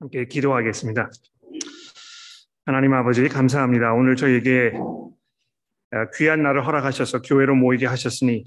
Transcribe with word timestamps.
함께 0.00 0.26
기도하겠습니다. 0.26 1.10
하나님 2.64 2.92
아버지 2.94 3.26
감사합니다. 3.28 3.94
오늘 3.94 4.14
저에게 4.14 4.72
귀한 6.16 6.42
날을 6.42 6.64
허락하셔서 6.64 7.22
교회로 7.22 7.56
모이게 7.56 7.86
하셨으니 7.86 8.44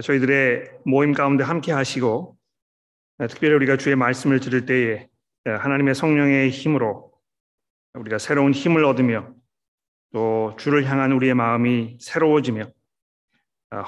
저희들의 0.00 0.78
모임 0.84 1.12
가운데 1.12 1.42
함께 1.42 1.72
하시고 1.72 2.36
특별히 3.28 3.54
우리가 3.56 3.76
주의 3.76 3.96
말씀을 3.96 4.38
들을 4.38 4.64
때에 4.64 5.08
하나님의 5.44 5.96
성령의 5.96 6.50
힘으로 6.50 7.12
우리가 7.94 8.18
새로운 8.18 8.52
힘을 8.52 8.84
얻으며 8.84 9.34
또 10.12 10.54
주를 10.56 10.84
향한 10.84 11.10
우리의 11.10 11.34
마음이 11.34 11.98
새로워지며 12.00 12.70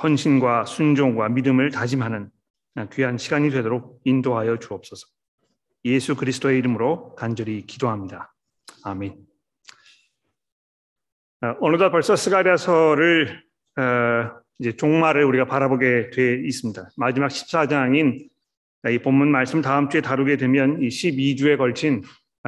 헌신과 0.03 0.64
순종과 0.64 1.29
믿음을 1.29 1.71
다짐하는 1.71 2.29
귀한 2.93 3.18
시간이 3.18 3.50
되도록 3.50 4.00
인도하여 4.04 4.58
주옵소서. 4.58 5.14
예수 5.84 6.16
그리스도의 6.16 6.58
이름으로 6.58 7.14
간절히 7.14 7.66
기도합니다. 7.66 8.34
아멘. 8.84 9.16
어, 11.43 11.57
어느덧 11.60 11.90
벌써 11.90 12.16
스가랴서를 12.16 13.43
어, 13.76 14.44
이제 14.58 14.72
종말을 14.76 15.24
우리가 15.24 15.46
바라보게 15.46 16.10
돼 16.10 16.40
있습니다. 16.44 16.90
마지막 16.96 17.29
14장인 17.29 18.29
이 18.90 18.98
본문 18.98 19.30
말씀 19.30 19.62
다음 19.62 19.88
주에 19.88 20.00
다루게 20.00 20.36
되면 20.36 20.82
이 20.82 20.88
12주에 20.88 21.57
걸친 21.57 22.02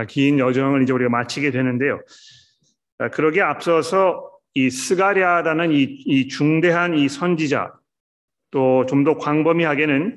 긴 0.08 0.38
여정을 0.38 0.82
이제 0.82 0.92
우리가 0.92 1.10
마치게 1.10 1.50
되는데요. 1.50 2.00
어, 2.98 3.08
그러기에 3.10 3.42
앞서서 3.42 4.30
이 4.54 4.70
스가랴라는 4.70 5.72
이, 5.72 5.82
이 5.82 6.28
중대한 6.28 6.94
이 6.96 7.08
선지자 7.08 7.72
또 8.50 8.86
좀 8.86 9.04
더 9.04 9.18
광범위하게는 9.18 10.16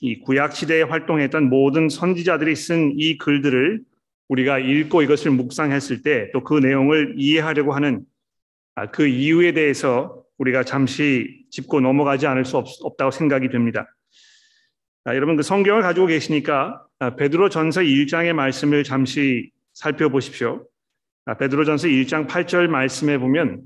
이 0.00 0.18
구약 0.20 0.54
시대에 0.54 0.82
활동했던 0.82 1.48
모든 1.48 1.88
선지자들이 1.88 2.54
쓴 2.56 2.92
이 2.98 3.18
글들을 3.18 3.80
우리가 4.28 4.58
읽고 4.58 5.02
이것을 5.02 5.30
묵상했을 5.32 6.02
때 6.02 6.30
또 6.32 6.42
그 6.44 6.58
내용을 6.58 7.14
이해하려고 7.18 7.72
하는 7.74 8.04
아, 8.74 8.90
그 8.90 9.06
이유에 9.06 9.52
대해서 9.52 10.24
우리가 10.38 10.64
잠시 10.64 11.44
짚고 11.50 11.80
넘어가지 11.80 12.26
않을 12.26 12.44
수 12.44 12.56
없, 12.56 12.96
다고 12.96 13.10
생각이 13.10 13.48
됩니다. 13.48 13.86
아, 15.04 15.14
여러분 15.14 15.36
그 15.36 15.42
성경을 15.42 15.82
가지고 15.82 16.06
계시니까 16.06 16.82
아, 16.98 17.14
베드로 17.16 17.50
전서 17.50 17.82
1장의 17.82 18.32
말씀을 18.32 18.82
잠시 18.84 19.50
살펴보십시오. 19.74 20.66
베드로 21.38 21.64
전서 21.64 21.88
1장 21.88 22.26
8절 22.26 22.66
말씀에 22.68 23.18
보면 23.18 23.62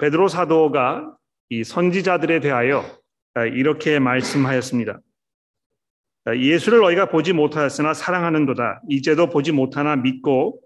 베드로 0.00 0.28
사도가 0.28 1.14
이 1.50 1.64
선지자들에 1.64 2.40
대하여 2.40 2.80
아, 2.80 3.01
이렇게 3.40 3.98
말씀하였습니다. 3.98 5.00
아, 6.24 6.36
예수를 6.36 6.80
너희가 6.80 7.06
보지 7.06 7.32
못하였으나 7.32 7.94
사랑하는도다. 7.94 8.82
이제도 8.88 9.28
보지 9.28 9.52
못하나 9.52 9.96
믿고 9.96 10.60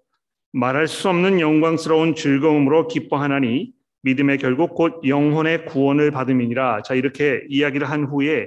말할 0.52 0.88
수 0.88 1.08
없는 1.08 1.40
영광스러운 1.40 2.14
즐거움으로 2.14 2.88
기뻐하나니 2.88 3.72
믿음의 4.02 4.38
결국 4.38 4.74
곧 4.74 5.00
영혼의 5.06 5.66
구원을 5.66 6.10
받음이니라. 6.10 6.82
자 6.82 6.94
이렇게 6.94 7.44
이야기를 7.48 7.88
한 7.88 8.04
후에 8.04 8.46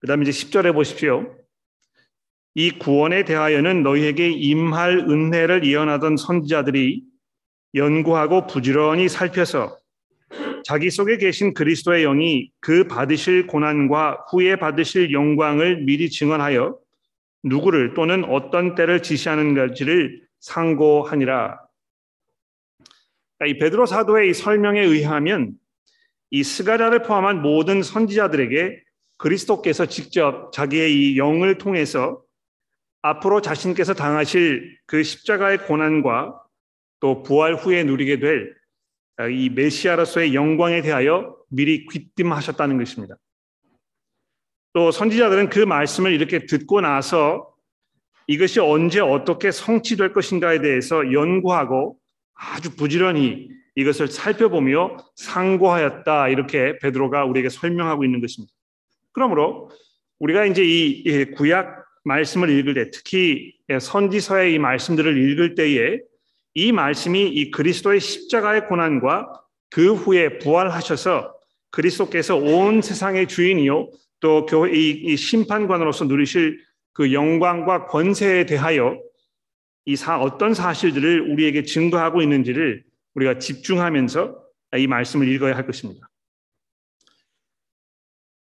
그다음에 0.00 0.22
이제 0.22 0.30
10절에 0.30 0.72
보십시오. 0.72 1.34
이 2.54 2.70
구원에 2.70 3.24
대하여는 3.24 3.82
너희에게 3.82 4.30
임할 4.30 4.98
은혜를 4.98 5.64
예언하던 5.64 6.16
선지자들이 6.16 7.02
연구하고 7.74 8.46
부지런히 8.46 9.08
살펴서 9.08 9.76
자기 10.68 10.90
속에 10.90 11.16
계신 11.16 11.54
그리스도의 11.54 12.02
영이 12.02 12.50
그 12.60 12.86
받으실 12.86 13.46
고난과 13.46 14.26
후에 14.30 14.56
받으실 14.56 15.14
영광을 15.14 15.78
미리 15.86 16.10
증언하여 16.10 16.78
누구를 17.42 17.94
또는 17.94 18.22
어떤 18.24 18.74
때를 18.74 19.02
지시하는가지를 19.02 20.26
상고하니라. 20.40 21.58
이 23.46 23.56
베드로 23.56 23.86
사도의 23.86 24.28
이 24.28 24.34
설명에 24.34 24.82
의하면 24.82 25.54
이 26.30 26.42
스가랴를 26.42 27.00
포함한 27.00 27.40
모든 27.40 27.82
선지자들에게 27.82 28.82
그리스도께서 29.16 29.86
직접 29.86 30.52
자기의 30.52 30.94
이 30.94 31.16
영을 31.16 31.56
통해서 31.56 32.22
앞으로 33.00 33.40
자신께서 33.40 33.94
당하실 33.94 34.76
그 34.84 35.02
십자가의 35.02 35.64
고난과 35.64 36.38
또 37.00 37.22
부활 37.22 37.54
후에 37.54 37.84
누리게 37.84 38.18
될 38.18 38.57
이 39.30 39.50
메시아로서의 39.50 40.34
영광에 40.34 40.80
대하여 40.80 41.36
미리 41.48 41.86
귀띔하셨다는 41.86 42.78
것입니다. 42.78 43.16
또 44.72 44.92
선지자들은 44.92 45.48
그 45.48 45.60
말씀을 45.60 46.12
이렇게 46.12 46.46
듣고 46.46 46.80
나서 46.80 47.52
이것이 48.28 48.60
언제 48.60 49.00
어떻게 49.00 49.50
성취될 49.50 50.12
것인가에 50.12 50.60
대해서 50.60 51.12
연구하고 51.12 51.98
아주 52.34 52.76
부지런히 52.76 53.48
이것을 53.74 54.08
살펴보며 54.08 54.96
상고하였다 55.16 56.28
이렇게 56.28 56.78
베드로가 56.78 57.24
우리에게 57.24 57.48
설명하고 57.48 58.04
있는 58.04 58.20
것입니다. 58.20 58.52
그러므로 59.12 59.70
우리가 60.20 60.44
이제 60.44 60.62
이 60.64 61.24
구약 61.32 61.84
말씀을 62.04 62.50
읽을 62.50 62.74
때 62.74 62.90
특히 62.90 63.54
선지서의 63.80 64.54
이 64.54 64.58
말씀들을 64.58 65.16
읽을 65.16 65.54
때에 65.54 66.00
이 66.58 66.72
말씀이 66.72 67.28
이 67.28 67.52
그리스도의 67.52 68.00
십자가의 68.00 68.66
고난과 68.66 69.30
그 69.70 69.94
후에 69.94 70.38
부활하셔서 70.38 71.32
그리스도께서 71.70 72.34
온 72.34 72.82
세상의 72.82 73.28
주인이요 73.28 73.88
또 74.18 74.44
교회 74.44 74.72
이, 74.72 75.16
심판관으로서 75.16 76.06
누리실 76.06 76.58
그 76.94 77.12
영광과 77.12 77.86
권세에 77.86 78.46
대하여 78.46 79.00
이 79.84 79.94
사, 79.94 80.18
어떤 80.18 80.52
사실들을 80.52 81.30
우리에게 81.30 81.62
증거하고 81.62 82.22
있는지를 82.22 82.82
우리가 83.14 83.38
집중하면서 83.38 84.42
이 84.78 84.88
말씀을 84.88 85.28
읽어야 85.28 85.54
할 85.54 85.64
것입니다. 85.64 86.10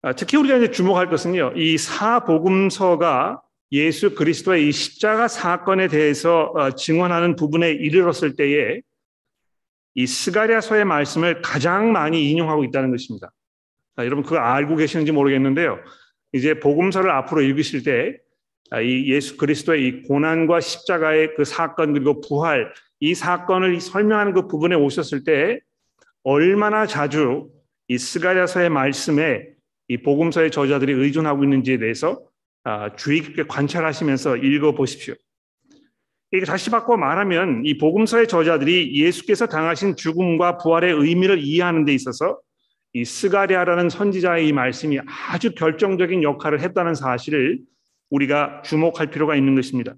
아, 0.04 0.14
특히 0.14 0.38
우리가 0.38 0.58
이제 0.58 0.70
주목할 0.70 1.10
것은요, 1.10 1.54
이 1.56 1.80
사복음서가 1.80 3.42
예수 3.72 4.16
그리스도의 4.16 4.68
이 4.68 4.72
십자가 4.72 5.28
사건에 5.28 5.88
대해서 5.88 6.52
어, 6.56 6.72
증언하는 6.72 7.36
부분에 7.36 7.72
이르렀을 7.72 8.36
때에 8.36 8.82
이 9.96 10.08
스가랴서의 10.08 10.86
말씀을 10.86 11.42
가장 11.42 11.92
많이 11.92 12.30
인용하고 12.30 12.64
있다는 12.66 12.92
것입니다. 12.92 13.32
자, 13.96 14.06
여러분 14.06 14.24
그거 14.24 14.38
알고 14.38 14.76
계시는지 14.76 15.12
모르겠는데요. 15.12 15.80
이제 16.34 16.60
복음서를 16.60 17.10
앞으로 17.12 17.42
읽으실 17.42 17.84
때이 17.84 18.14
아, 18.72 18.84
예수 18.84 19.38
그리스도의 19.38 19.88
이 19.88 20.02
고난과 20.04 20.60
십자가의 20.60 21.36
그 21.36 21.46
사건 21.46 21.94
그리고 21.94 22.20
부활 22.20 22.74
이 23.00 23.16
사건을 23.16 23.80
설명하는 23.80 24.34
그 24.34 24.48
부분에 24.48 24.76
오셨을 24.76 25.24
때 25.24 25.60
얼마나 26.24 26.86
자주 26.88 27.50
이 27.88 27.98
스가랴서의 27.98 28.70
말씀에 28.70 29.48
이 29.88 29.98
복음서의 29.98 30.52
저자들이 30.52 30.92
의존하고 30.92 31.44
있는지에 31.44 31.78
대해서 31.78 32.20
아, 32.20 32.35
주의 32.98 33.22
깊게 33.22 33.44
관찰하시면서 33.44 34.38
읽어 34.38 34.74
보십시오. 34.74 35.16
이게 36.32 36.46
다시 36.46 36.70
바꿔 36.70 36.98
말하면 36.98 37.62
이 37.66 37.78
복음서의 37.78 38.28
저자들이 38.28 39.00
예수께서 39.00 39.48
당하신 39.48 39.96
죽음과 39.96 40.58
부활의 40.58 40.94
의미를 40.94 41.40
이해하는 41.40 41.86
데 41.86 41.94
있어서 41.94 42.40
이 42.94 43.06
스가랴라는 43.06 43.90
선지자의 43.90 44.48
이 44.48 44.54
말씀이 44.54 45.00
아주 45.30 45.54
결정적인 45.54 46.24
역할을 46.24 46.62
했다는 46.62 46.96
사실을 46.96 47.60
우리가 48.10 48.62
주목할 48.64 49.12
필요가 49.12 49.36
있는 49.36 49.56
것입니다. 49.56 49.96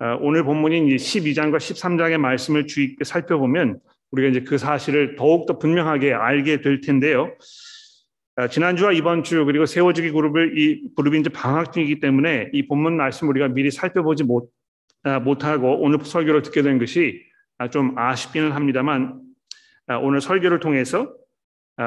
아, 0.00 0.16
오늘 0.20 0.44
본문인 0.44 0.88
12장과 0.88 1.56
13장의 1.56 2.18
말씀을 2.18 2.66
주의 2.66 2.88
깊게 2.88 3.04
살펴보면 3.04 3.80
우리가 4.10 4.28
이제 4.28 4.40
그 4.40 4.56
사실을 4.56 5.16
더욱더 5.16 5.58
분명하게 5.58 6.12
알게 6.12 6.60
될 6.60 6.80
텐데요. 6.80 7.34
아, 8.38 8.46
지난주와 8.46 8.92
이번 8.92 9.24
주 9.24 9.44
그리고 9.44 9.66
세워주기 9.66 10.12
그룹을 10.12 10.56
이 10.56 10.94
그룹이 10.94 11.18
이제 11.18 11.28
방학 11.28 11.72
중이기 11.72 11.98
때문에 11.98 12.50
이 12.52 12.68
본문 12.68 12.96
말씀 12.96 13.28
우리가 13.28 13.48
미리 13.48 13.72
살펴보지 13.72 14.22
못 14.22 14.52
아, 15.02 15.18
못하고 15.18 15.80
오늘 15.80 15.98
설교를 16.04 16.42
듣게 16.42 16.62
된 16.62 16.78
것이 16.78 17.20
아, 17.58 17.68
좀 17.68 17.98
아쉽기는 17.98 18.52
합니다만 18.52 19.20
오늘 20.02 20.20
설교를 20.20 20.60
통해서 20.60 21.12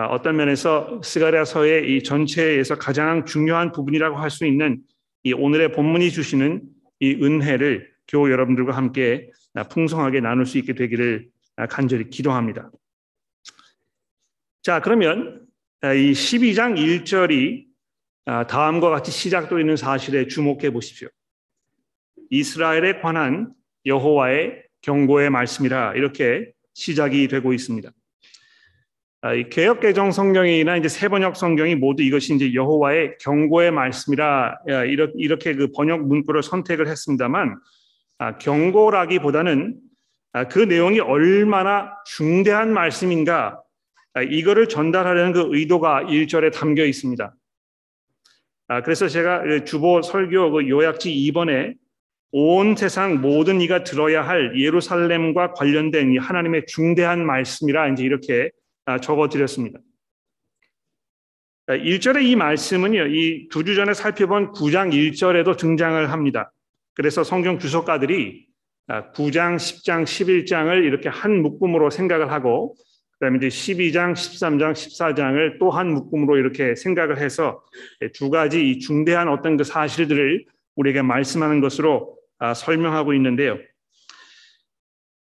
어떤 0.09 0.36
면에서 0.36 1.00
스가랴서의 1.03 1.95
이 1.95 2.03
전체에서 2.03 2.75
가장 2.75 3.25
중요한 3.25 3.71
부분이라고 3.71 4.18
할 4.18 4.30
수 4.30 4.45
있는 4.45 4.81
이 5.24 5.31
오늘의 5.33 5.71
본문이 5.71 6.09
주시는 6.09 6.63
이 7.00 7.13
은혜를 7.13 7.92
교우 8.07 8.30
여러분들과 8.30 8.75
함께 8.75 9.30
풍성하게 9.69 10.19
나눌 10.19 10.45
수 10.47 10.57
있게 10.57 10.74
되기를 10.74 11.30
간절히 11.69 12.09
기도합니다. 12.09 12.71
자, 14.63 14.81
그러면 14.81 15.42
아, 15.42 15.50
이 15.83 16.12
12장 16.12 16.78
1절이 16.78 17.66
아, 18.25 18.45
다음과 18.45 18.92
같이 18.92 19.10
시작되어 19.10 19.60
있는 19.60 19.75
사실에 19.75 20.28
주목해 20.28 20.69
보십시오. 20.69 21.07
이스라엘에 22.30 23.00
관한 23.01 23.51
여호와의 23.88 24.62
경고의 24.83 25.31
말씀이라 25.31 25.95
이렇게 25.95 26.51
시작이 26.75 27.28
되고 27.28 27.51
있습니다. 27.51 27.89
아, 29.22 29.33
이 29.33 29.50
개역 29.50 29.80
개정 29.80 30.12
성경이나 30.12 30.78
이제 30.78 30.88
세번역 30.88 31.36
성경이 31.36 31.74
모두 31.74 32.04
이것이 32.04 32.36
이제 32.36 32.54
여호와의 32.54 33.18
경고의 33.19 33.72
말씀이라 33.72 34.60
이렇게, 35.18 35.56
그 35.56 35.72
번역 35.72 36.07
문구를 36.07 36.44
선택을 36.44 36.88
했습니다만 36.89 37.60
아, 38.19 38.38
경고라기보다는 38.38 39.80
아, 40.33 40.48
그 40.48 40.60
내용이 40.60 41.00
얼마나 41.00 41.92
중대한 42.06 42.72
말씀인가 42.72 43.63
이거를 44.30 44.68
전달하려는 44.68 45.31
그 45.31 45.56
의도가 45.56 46.04
1절에 46.04 46.52
담겨 46.54 46.86
있습니다. 46.86 47.34
그래서 48.84 49.08
제가 49.08 49.44
그 49.44 49.66
주보 49.66 50.02
설교 50.02 50.52
그 50.52 50.69
요약지 50.69 51.10
2번에 51.10 51.75
온 52.34 52.75
세상 52.75 53.19
모든 53.19 53.60
이가 53.60 53.84
들어야 53.84 54.25
할 54.25 54.58
예루살렘과 54.58 55.54
관련된 55.54 56.13
이 56.13 56.18
하나님의 56.18 56.66
중대한 56.68 57.25
말씀이라 57.25 57.90
이제 57.90 58.04
이렇게 58.04 58.52
아, 58.86 59.00
적어 59.00 59.28
드렸습니다. 59.30 59.80
1절의 61.68 62.24
이 62.25 62.36
말씀은요, 62.36 63.07
이 63.07 63.48
두 63.50 63.64
주 63.64 63.75
전에 63.75 63.94
살펴본 63.94 64.54
9장 64.54 64.92
1절에도 64.92 65.57
등장을 65.57 66.12
합니다. 66.12 66.52
그래서 66.96 67.24
성경 67.24 67.60
주석가들이 67.60 68.48
9장, 68.90 69.56
10장, 69.56 70.04
11장을 70.04 70.84
이렇게 70.84 71.07
한 71.07 71.42
묶음으로 71.42 71.90
생각을 71.90 72.31
하고, 72.31 72.75
그 73.21 73.25
다음에 73.27 73.38
이제 73.38 73.50
12장, 73.50 74.13
13장, 74.13 74.73
14장을 74.73 75.59
또 75.59 75.69
한 75.69 75.94
묶음으로 75.94 76.38
이렇게 76.38 76.73
생각을 76.73 77.19
해서 77.19 77.62
두 78.13 78.31
가지 78.31 78.71
이 78.71 78.79
중대한 78.79 79.29
어떤 79.29 79.57
그 79.57 79.63
사실들을 79.63 80.44
우리에게 80.75 81.03
말씀하는 81.03 81.62
것으로 81.62 82.18
아, 82.39 82.56
설명하고 82.56 83.13
있는데요. 83.13 83.59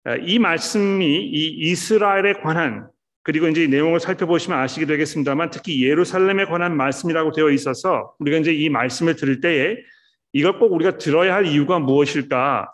아, 0.05 0.17
이 0.17 0.39
말씀이 0.39 1.05
이 1.05 1.71
이스라엘에 1.71 2.41
관한 2.43 2.89
그리고 3.23 3.49
이제 3.49 3.67
내용을 3.67 4.01
살펴보시면 4.01 4.59
아시게 4.59 4.87
되겠습니다만 4.87 5.51
특히 5.51 5.85
예루살렘에 5.87 6.47
관한 6.47 6.75
말씀이라고 6.79 7.33
되어 7.33 7.51
있어서 7.51 8.15
우리가 8.19 8.39
이제 8.39 8.55
이 8.55 8.71
말씀을 8.71 9.17
들을 9.17 9.43
때에 9.43 9.77
이걸 10.33 10.59
꼭 10.59 10.73
우리가 10.73 10.97
들어야 10.97 11.35
할 11.35 11.45
이유가 11.45 11.79
무엇일까? 11.79 12.67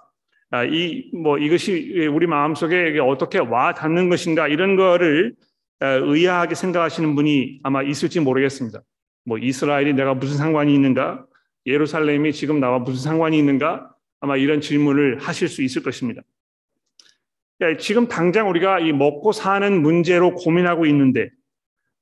아, 0.50 0.64
이뭐 0.64 1.38
이것이 1.38 2.06
우리 2.06 2.26
마음속에 2.26 2.98
어떻게 3.00 3.38
와 3.38 3.74
닿는 3.74 4.08
것인가 4.08 4.48
이런 4.48 4.76
거를 4.76 5.34
의아하게 5.80 6.54
생각하시는 6.54 7.14
분이 7.14 7.60
아마 7.62 7.82
있을지 7.82 8.20
모르겠습니다. 8.20 8.80
뭐 9.24 9.38
이스라엘이 9.38 9.94
내가 9.94 10.14
무슨 10.14 10.36
상관이 10.36 10.72
있는가? 10.74 11.26
예루살렘이 11.66 12.32
지금 12.32 12.60
나와 12.60 12.78
무슨 12.78 13.02
상관이 13.02 13.36
있는가? 13.38 13.90
아마 14.20 14.36
이런 14.36 14.60
질문을 14.60 15.18
하실 15.18 15.48
수 15.48 15.62
있을 15.62 15.82
것입니다. 15.82 16.22
지금 17.80 18.06
당장 18.06 18.48
우리가 18.48 18.80
이 18.80 18.92
먹고 18.92 19.32
사는 19.32 19.82
문제로 19.82 20.34
고민하고 20.34 20.86
있는데 20.86 21.30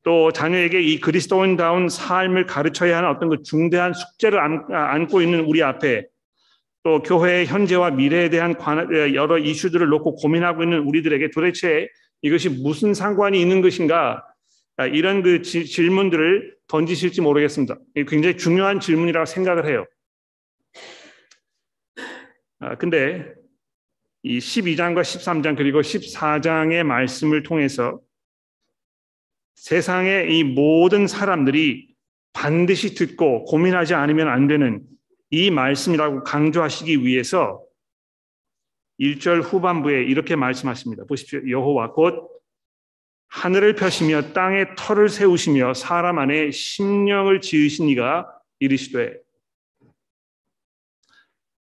또 0.03 0.33
자녀에게 0.33 0.83
이 0.83 1.01
그리스도인다운 1.01 1.89
삶을 1.89 2.45
가르쳐야 2.47 2.99
하는 2.99 3.09
어떤 3.09 3.31
그 3.31 3.43
중대한 3.43 3.95
숙제를 3.95 4.39
안고 4.39 5.23
있는 5.23 5.41
우리 5.41 5.63
앞에 5.63 6.07
또 6.85 7.03
교회의 7.03 7.47
현재와 7.47 7.93
미래에 7.93 8.29
대한 8.29 8.55
여러 9.15 9.39
이슈들을 9.39 9.89
놓고 9.89 10.17
고민하고 10.17 10.63
있는 10.63 10.81
우리들에게 10.81 11.31
도대체 11.31 11.89
이것이 12.21 12.51
무슨 12.51 12.93
상관이 12.93 13.41
있는 13.41 13.63
것인가 13.63 14.23
이런 14.93 15.23
그 15.23 15.41
질문들을 15.41 16.57
던지실지 16.69 17.23
모르겠습니다. 17.23 17.79
굉장히 18.07 18.37
중요한 18.37 18.81
질문이라고 18.81 19.25
생각을 19.25 19.67
해요. 19.67 19.87
아, 22.61 22.77
근데 22.77 23.33
이 24.23 24.39
12장과 24.39 25.01
13장 25.01 25.57
그리고 25.57 25.81
14장의 25.81 26.83
말씀을 26.83 27.43
통해서 27.43 27.99
세상의 29.55 30.37
이 30.37 30.45
모든 30.45 31.07
사람들이 31.07 31.95
반드시 32.35 32.95
듣고 32.95 33.45
고민하지 33.45 33.95
않으면 33.95 34.29
안 34.29 34.49
되는 34.49 34.83
이 35.35 35.51
말씀이라고 35.51 36.23
강조하시기 36.23 37.05
위해서 37.05 37.61
1절 39.01 39.43
후반부에 39.43 40.05
이렇게 40.05 40.37
말씀하십니다. 40.37 41.05
보십시오. 41.07 41.41
여호와 41.49 41.91
곧 41.91 42.31
하늘을 43.27 43.75
펴시며 43.75 44.33
땅에 44.33 44.65
털을 44.77 45.09
세우시며 45.09 45.75
사람 45.75 46.21
안에 46.21 46.53
심령을 46.53 47.41
지으신 47.41 47.89
이가 47.89 48.31
이르시되 48.61 49.19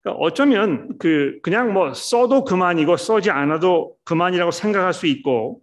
그러니까 0.03 0.21
어쩌면 0.21 0.99
그 0.99 1.39
그냥 1.45 1.73
뭐 1.73 1.95
써도 1.95 2.43
그만이고 2.43 2.97
써지 2.97 3.31
않아도 3.31 3.95
그만이라고 4.03 4.51
생각할 4.51 4.93
수 4.93 5.07
있고 5.07 5.63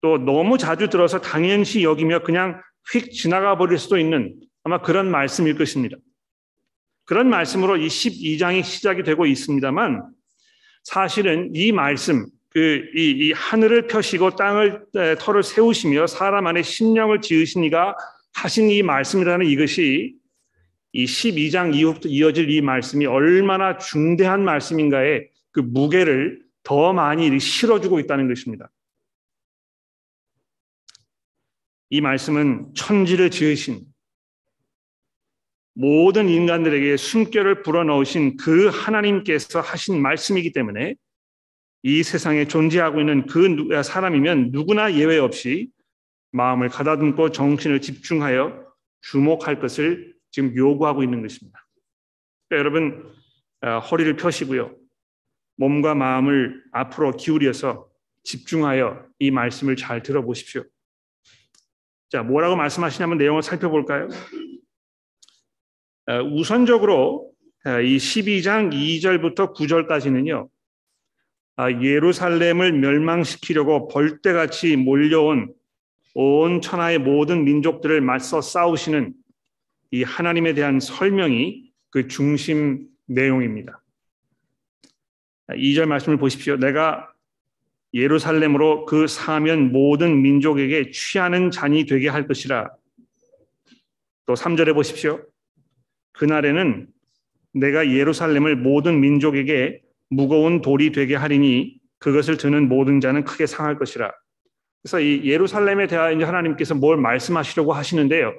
또 0.00 0.16
너무 0.16 0.56
자주 0.56 0.88
들어서 0.88 1.20
당연시 1.20 1.84
여기며 1.84 2.22
그냥 2.22 2.62
휙 2.90 3.12
지나가 3.12 3.58
버릴 3.58 3.76
수도 3.76 3.98
있는 3.98 4.34
아마 4.64 4.80
그런 4.80 5.10
말씀일 5.10 5.58
것입니다. 5.58 5.98
그런 7.12 7.28
말씀으로 7.28 7.76
이 7.76 7.88
12장이 7.88 8.64
시작이 8.64 9.02
되고 9.02 9.26
있습니다만 9.26 10.02
사실은 10.82 11.50
이 11.54 11.70
말씀 11.70 12.24
그 12.48 12.90
이 12.94 13.28
이 13.28 13.32
하늘을 13.32 13.86
펴시고 13.86 14.30
땅을 14.36 14.86
털을 15.18 15.42
세우시며 15.42 16.06
사람 16.06 16.46
안에 16.46 16.62
심령을 16.62 17.20
지으시니가 17.20 17.96
하신 18.32 18.70
이 18.70 18.82
말씀이라는 18.82 19.44
이것이 19.44 20.14
이 20.92 21.04
12장 21.04 21.74
이후부터 21.74 22.08
이어질 22.08 22.48
이 22.48 22.62
말씀이 22.62 23.04
얼마나 23.04 23.76
중대한 23.76 24.42
말씀인가에 24.42 25.26
그 25.50 25.60
무게를 25.60 26.40
더 26.62 26.94
많이 26.94 27.38
실어주고 27.38 28.00
있다는 28.00 28.26
것입니다. 28.26 28.70
이 31.90 32.00
말씀은 32.00 32.72
천지를 32.74 33.30
지으신 33.30 33.91
모든 35.74 36.28
인간들에게 36.28 36.96
숨결을 36.96 37.62
불어넣으신 37.62 38.36
그 38.36 38.68
하나님께서 38.68 39.60
하신 39.60 40.00
말씀이기 40.00 40.52
때문에 40.52 40.94
이 41.82 42.02
세상에 42.02 42.46
존재하고 42.46 43.00
있는 43.00 43.26
그 43.26 43.82
사람이면 43.82 44.50
누구나 44.52 44.94
예외 44.94 45.18
없이 45.18 45.70
마음을 46.30 46.68
가다듬고 46.68 47.30
정신을 47.30 47.80
집중하여 47.80 48.66
주목할 49.00 49.58
것을 49.60 50.14
지금 50.30 50.54
요구하고 50.56 51.02
있는 51.02 51.22
것입니다. 51.22 51.64
그러니까 52.48 52.58
여러분 52.58 53.12
어, 53.62 53.78
허리를 53.78 54.16
펴시고요. 54.16 54.74
몸과 55.56 55.94
마음을 55.94 56.62
앞으로 56.72 57.12
기울여서 57.12 57.88
집중하여 58.24 59.06
이 59.18 59.30
말씀을 59.30 59.76
잘 59.76 60.02
들어보십시오. 60.02 60.64
자, 62.10 62.22
뭐라고 62.22 62.56
말씀하시냐면 62.56 63.18
내용을 63.18 63.42
살펴볼까요? 63.42 64.08
어, 66.06 66.20
우선적으로 66.20 67.30
어, 67.64 67.80
이 67.80 67.96
12장 67.96 68.72
2절부터 68.72 69.54
9절까지는요. 69.54 70.48
아, 71.56 71.70
예루살렘을 71.70 72.72
멸망시키려고 72.72 73.86
벌떼같이 73.88 74.76
몰려온 74.76 75.54
온 76.14 76.60
천하의 76.60 76.98
모든 76.98 77.44
민족들을 77.44 78.00
맞서 78.00 78.40
싸우시는 78.40 79.14
이 79.92 80.02
하나님에 80.02 80.54
대한 80.54 80.80
설명이 80.80 81.70
그 81.90 82.08
중심 82.08 82.88
내용입니다. 83.06 83.82
2절 85.48 85.86
말씀을 85.86 86.16
보십시오. 86.16 86.56
내가 86.56 87.12
예루살렘으로 87.94 88.86
그 88.86 89.06
사면 89.06 89.70
모든 89.70 90.22
민족에게 90.22 90.90
취하는 90.90 91.50
잔이 91.50 91.86
되게 91.86 92.08
할 92.08 92.26
것이라. 92.26 92.70
또 94.26 94.34
3절에 94.34 94.74
보십시오. 94.74 95.24
그날에는 96.12 96.88
내가 97.54 97.90
예루살렘을 97.90 98.56
모든 98.56 99.00
민족에게 99.00 99.82
무거운 100.08 100.60
돌이 100.60 100.92
되게 100.92 101.14
하리니 101.14 101.78
그것을 101.98 102.36
드는 102.36 102.68
모든 102.68 103.00
자는 103.00 103.24
크게 103.24 103.46
상할 103.46 103.78
것이라. 103.78 104.12
그래서 104.82 105.00
이 105.00 105.22
예루살렘에 105.24 105.86
대하여 105.86 106.26
하나님께서 106.26 106.74
뭘 106.74 106.96
말씀하시려고 106.96 107.72
하시는데요. 107.72 108.34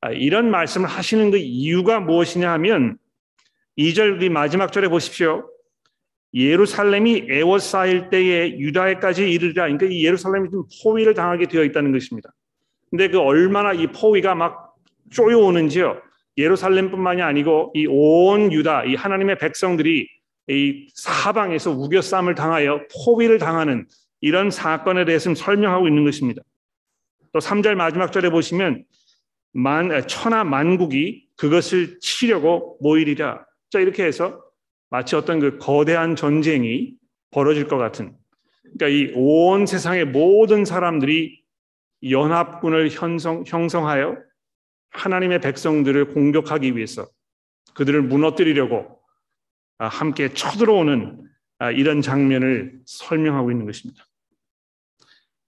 아, 0.00 0.10
이런 0.10 0.50
말씀을 0.50 0.88
하시는 0.88 1.30
그 1.30 1.38
이유가 1.38 1.98
무엇이냐 2.00 2.52
하면 2.52 2.98
2절 3.78 4.28
마지막 4.28 4.72
절에 4.72 4.88
보십시오. 4.88 5.48
예루살렘이 6.34 7.26
에워싸일 7.28 8.10
때에 8.10 8.58
유다에까지 8.58 9.30
이르리라. 9.30 9.64
그러니까 9.64 9.86
이 9.86 10.04
예루살렘이 10.04 10.50
좀 10.50 10.64
포위를 10.82 11.14
당하게 11.14 11.46
되어 11.46 11.64
있다는 11.64 11.92
것입니다. 11.92 12.30
근데 12.90 13.08
그 13.08 13.18
얼마나 13.18 13.72
이 13.72 13.86
포위가 13.86 14.34
막 14.34 14.74
쪼여오는지요. 15.10 16.00
예루살렘뿐만이 16.38 17.20
아니고 17.20 17.72
이 17.74 17.86
온 17.86 18.52
유다, 18.52 18.84
이 18.84 18.94
하나님의 18.94 19.38
백성들이 19.38 20.08
이 20.50 20.88
사방에서 20.94 21.72
우겨쌈을 21.72 22.34
당하여 22.34 22.80
포위를 23.04 23.38
당하는 23.38 23.86
이런 24.20 24.50
사건에 24.50 25.04
대해서는 25.04 25.34
설명하고 25.34 25.88
있는 25.88 26.04
것입니다. 26.04 26.42
또 27.32 27.40
3절 27.40 27.74
마지막 27.74 28.12
절에 28.12 28.30
보시면 28.30 28.84
만, 29.52 30.06
천하 30.06 30.44
만국이 30.44 31.26
그것을 31.36 31.98
치려고 32.00 32.78
모이리라. 32.80 33.44
자, 33.70 33.80
이렇게 33.80 34.04
해서 34.04 34.42
마치 34.90 35.16
어떤 35.16 35.40
그 35.40 35.58
거대한 35.58 36.16
전쟁이 36.16 36.94
벌어질 37.30 37.68
것 37.68 37.76
같은. 37.76 38.14
그러니까 38.62 38.88
이 38.88 39.12
온 39.14 39.66
세상의 39.66 40.06
모든 40.06 40.64
사람들이 40.64 41.42
연합군을 42.08 42.90
형성, 42.90 43.44
형성하여 43.46 44.16
하나님의 44.90 45.40
백성들을 45.40 46.12
공격하기 46.14 46.76
위해서 46.76 47.06
그들을 47.74 48.02
무너뜨리려고 48.02 48.98
아, 49.78 49.86
함께 49.86 50.32
쳐들어오는 50.32 51.28
아, 51.58 51.70
이런 51.70 52.00
장면을 52.02 52.80
설명하고 52.84 53.50
있는 53.50 53.66
것입니다. 53.66 54.04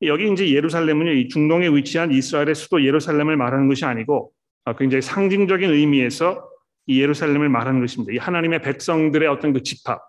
여기 0.02 0.30
이제 0.32 0.50
예루살렘은요, 0.50 1.12
이 1.12 1.28
중동에 1.28 1.68
위치한 1.68 2.10
이스라엘의 2.10 2.54
수도 2.54 2.84
예루살렘을 2.84 3.36
말하는 3.36 3.68
것이 3.68 3.84
아니고 3.84 4.32
아, 4.64 4.76
굉장히 4.76 5.02
상징적인 5.02 5.70
의미에서 5.70 6.48
이 6.86 7.00
예루살렘을 7.00 7.48
말하는 7.48 7.80
것입니다. 7.80 8.12
이 8.12 8.16
하나님의 8.16 8.62
백성들의 8.62 9.28
어떤 9.28 9.52
그 9.52 9.62
집합, 9.62 10.00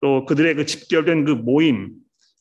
또 0.00 0.24
그들의 0.26 0.54
그 0.54 0.66
집결된 0.66 1.24
그 1.24 1.32
모임, 1.32 1.92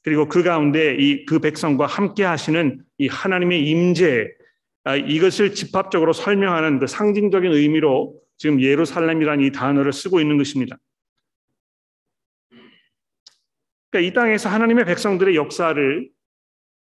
그리고 0.04 0.28
그 0.28 0.44
가운데 0.44 0.96
이 1.00 1.26
그 1.26 1.40
백성과 1.40 1.86
함께 1.86 2.24
하시는 2.24 2.84
이 2.98 3.08
하나님의 3.08 3.68
임재, 3.68 4.28
아, 4.28 4.43
이것을 5.08 5.54
집합적으로 5.54 6.14
설명하는 6.14 6.80
그 6.80 6.88
상징적인 6.88 7.52
의미로 7.52 8.20
지금 8.38 8.62
예루살렘이라는 8.62 9.46
이 9.46 9.52
단어를 9.52 9.94
쓰고 9.94 10.20
있는 10.20 10.38
것입니다. 10.38 10.78
그러니까 13.90 14.10
이 14.10 14.14
땅에서 14.14 14.50
하나님의 14.50 14.86
백성들의 14.86 15.36
역사를 15.36 16.10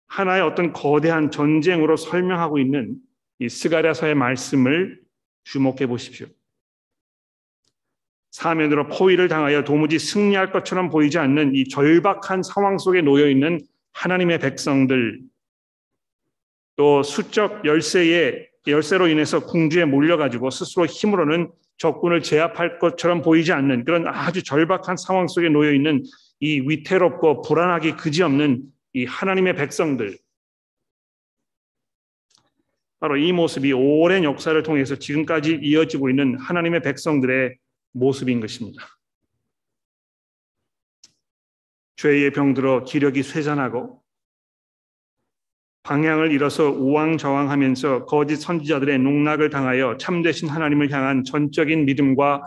하나의 0.08 0.42
어떤 0.42 0.72
거대한 0.72 1.30
전쟁으로 1.30 1.96
설명하고 1.96 2.58
있는 2.58 2.96
이 3.38 3.48
스가랴서의 3.48 4.14
말씀을 4.14 5.00
주목해 5.44 5.86
보십시오. 5.86 6.26
사면으로 8.30 8.88
포위를 8.88 9.28
당하여 9.28 9.62
도무지 9.62 9.98
승리할 9.98 10.52
것처럼 10.52 10.88
보이지 10.88 11.18
않는 11.18 11.54
이 11.54 11.68
절박한 11.68 12.42
상황 12.42 12.78
속에 12.78 13.02
놓여 13.02 13.28
있는 13.28 13.60
하나님의 13.92 14.38
백성들 14.38 15.20
또 16.76 17.02
수적 17.02 17.64
열세의 17.64 18.48
열세로 18.66 19.08
인해서 19.08 19.44
궁지에 19.44 19.84
몰려가지고 19.84 20.50
스스로 20.50 20.86
힘으로는 20.86 21.50
적군을 21.78 22.22
제압할 22.22 22.78
것처럼 22.78 23.22
보이지 23.22 23.52
않는 23.52 23.84
그런 23.84 24.06
아주 24.06 24.42
절박한 24.42 24.96
상황 24.96 25.26
속에 25.26 25.48
놓여 25.48 25.72
있는 25.72 26.04
이 26.40 26.60
위태롭고 26.60 27.42
불안하기 27.42 27.96
그지없는 27.96 28.62
이 28.94 29.04
하나님의 29.04 29.56
백성들 29.56 30.18
바로 33.00 33.16
이 33.16 33.32
모습이 33.32 33.72
오랜 33.72 34.22
역사를 34.22 34.62
통해서 34.62 34.94
지금까지 34.96 35.58
이어지고 35.60 36.08
있는 36.08 36.38
하나님의 36.38 36.82
백성들의 36.82 37.56
모습인 37.92 38.40
것입니다. 38.40 38.86
죄의 41.96 42.30
병들어 42.30 42.84
기력이 42.84 43.24
쇠잔하고 43.24 44.01
방향을 45.82 46.30
잃어서 46.30 46.70
우왕좌왕하면서 46.70 48.06
거짓 48.06 48.36
선지자들의 48.36 48.98
농락을 49.00 49.50
당하여 49.50 49.96
참되신 49.96 50.48
하나님을 50.48 50.90
향한 50.92 51.24
전적인 51.24 51.86
믿음과 51.86 52.42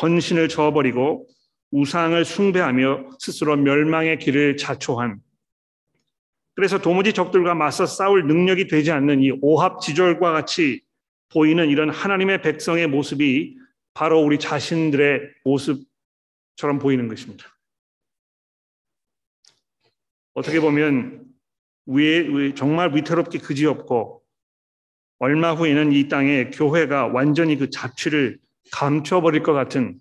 헌신을 0.00 0.48
저버리고 0.48 1.28
우상을 1.70 2.24
숭배하며 2.24 3.10
스스로 3.18 3.56
멸망의 3.56 4.18
길을 4.18 4.56
자초한 4.56 5.20
그래서 6.54 6.78
도무지 6.78 7.12
적들과 7.12 7.54
맞서 7.54 7.86
싸울 7.86 8.26
능력이 8.26 8.66
되지 8.66 8.90
않는 8.90 9.22
이 9.22 9.30
오합지졸과 9.40 10.32
같이 10.32 10.82
보이는 11.30 11.68
이런 11.70 11.88
하나님의 11.88 12.42
백성의 12.42 12.88
모습이 12.88 13.56
바로 13.94 14.20
우리 14.20 14.38
자신들의 14.38 15.20
모습처럼 15.44 16.78
보이는 16.78 17.08
것입니다. 17.08 17.46
어떻게 20.34 20.60
보면 20.60 21.31
위에, 21.86 22.54
정말 22.54 22.94
위태롭게 22.94 23.38
그지없고 23.38 24.22
얼마 25.18 25.52
후에는 25.52 25.92
이 25.92 26.08
땅에 26.08 26.50
교회가 26.50 27.06
완전히 27.06 27.56
그 27.56 27.70
자취를 27.70 28.38
감춰버릴 28.72 29.42
것 29.42 29.52
같은 29.52 29.98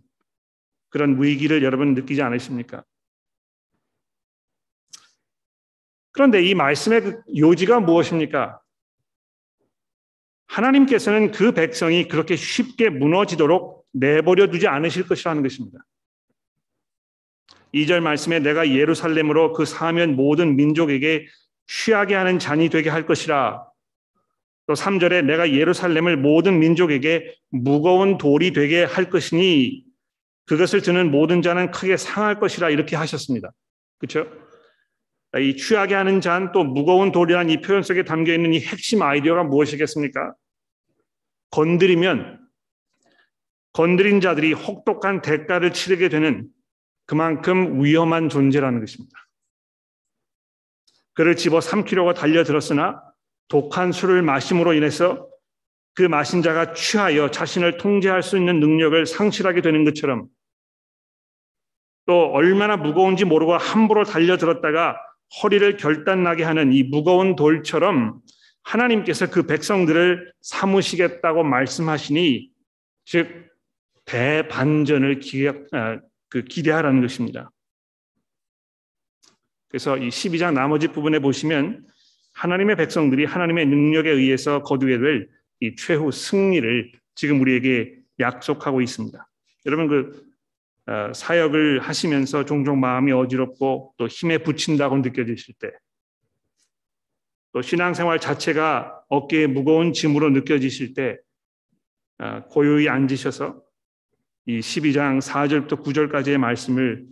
그런 0.90 1.22
위기를 1.22 1.64
여러분 1.64 1.94
느끼지 1.94 2.22
않으십니까? 2.22 2.84
그런데 6.12 6.44
이 6.44 6.54
말씀의 6.54 7.02
그 7.02 7.22
요지가 7.38 7.80
무엇입니까? 7.80 8.62
하나님께서는 10.48 11.32
그 11.32 11.54
백성이 11.54 12.08
그렇게 12.08 12.36
쉽게 12.36 12.90
무너지도록 12.90 13.88
내버려 13.94 14.48
두지 14.48 14.68
않으실 14.68 15.08
것이라는 15.08 15.42
것입니다. 15.44 15.80
2절 17.74 18.02
말씀에 18.02 18.40
내가 18.40 18.70
예루살렘으로 18.70 19.54
그 19.54 19.66
사면 19.66 20.18
모든 20.18 20.58
민족에게 20.58 21.26
취하게 21.68 22.16
하는 22.16 22.40
잔이 22.40 22.70
되게 22.70 22.90
할 22.90 23.06
것이라. 23.06 23.66
또 24.68 24.74
3절에 24.74 25.26
내가 25.26 25.52
예루살렘을 25.52 26.18
모든 26.18 26.60
민족에게 26.60 27.36
무거운 27.50 28.18
돌이 28.18 28.54
되게 28.54 28.84
할 28.84 29.10
것이니 29.10 29.84
그것을 30.46 30.82
드는 30.82 31.12
모든 31.12 31.42
자는 31.42 31.72
크게 31.72 31.98
상할 31.98 32.40
것이라 32.40 32.70
이렇게 32.70 32.96
하셨습니다. 32.96 33.52
그렇죠? 33.98 34.28
이 35.40 35.56
취하게 35.56 35.96
하는 35.96 36.20
잔 36.20 36.52
또 36.52 36.64
무거운 36.64 37.12
돌이란 37.12 37.50
이 37.50 37.62
표현 37.62 37.84
속에 37.84 38.04
담겨 38.04 38.34
있는 38.34 38.54
이 38.54 38.60
핵심 38.60 39.02
아이디어가 39.02 39.44
무엇이겠습니까? 39.46 40.34
건드리면 41.52 42.40
건드린 43.74 44.20
자들이 44.20 44.54
혹독한 44.54 45.22
대가를 45.22 45.72
치르게 45.72 46.10
되는 46.10 46.48
그만큼 47.06 47.84
위험한 47.84 48.30
존재라는 48.30 48.80
것입니다. 48.82 49.18
그를 51.14 51.36
집어 51.36 51.62
삼키려고 51.62 52.14
달려들었으나 52.14 53.02
독한 53.48 53.92
술을 53.92 54.22
마심으로 54.22 54.74
인해서 54.74 55.28
그 55.94 56.04
마신 56.04 56.42
자가 56.42 56.74
취하여 56.74 57.30
자신을 57.32 57.78
통제할 57.78 58.24
수 58.24 58.38
있는 58.38 58.60
능력을 58.60 59.06
상실하게 59.06 59.62
되는 59.62 59.84
것처럼 59.84 60.28
또 62.06 62.32
얼마나 62.32 62.78
무거운지 62.78 63.26
모르고 63.26 63.58
함부로 63.58 64.04
달려들었다가 64.04 64.98
허리를 65.42 65.78
결단나게 65.78 66.44
하는 66.44 66.74
이 66.74 66.84
무거운 66.84 67.36
돌처럼 67.36 68.20
하나님께서 68.64 69.30
그 69.30 69.48
백성들을 69.48 70.34
삼으시겠다고 70.42 71.44
말씀하시니 71.44 72.50
즉 73.06 73.50
대반전을 74.06 75.20
아, 75.74 76.00
그 76.30 76.44
기대하라는 76.44 77.02
것입니다. 77.02 77.52
그래서 79.72 79.98
이 79.98 80.10
12장 80.10 80.54
나머지 80.54 80.90
부분에 80.90 81.20
보시면 81.20 81.86
하나님의 82.34 82.76
백성들이 82.76 83.26
하나님의 83.26 83.66
능력에 83.66 84.12
의해서 84.12 84.62
거두게 84.62 85.00
될 85.00 85.42
이 85.62 85.76
최후 85.76 86.12
승리를 86.12 86.92
지금 87.16 87.40
우리에게 87.40 87.96
약속하고 88.20 88.82
있습니다. 88.82 89.30
여러분 89.68 89.88
그 89.88 90.32
어, 90.88 91.14
사역을 91.14 91.80
하시면서 91.80 92.44
종종 92.44 92.80
마음이 92.80 93.12
어지럽고 93.12 93.94
또 93.98 94.08
힘에 94.08 94.40
부친다고 94.40 94.98
느껴지실 94.98 95.56
때, 95.60 95.72
또 97.54 97.62
신앙생활 97.62 98.20
자체가 98.20 99.04
어깨에 99.08 99.46
무거운 99.46 99.94
짐으로 99.94 100.32
느껴지실 100.32 100.96
때, 100.96 101.20
어, 102.18 102.44
고요히 102.50 102.90
앉으셔서 102.90 103.62
이 104.48 104.60
12장 104.60 105.22
4절부터 105.22 105.84
9절까지의 105.84 106.38
말씀을 106.40 107.06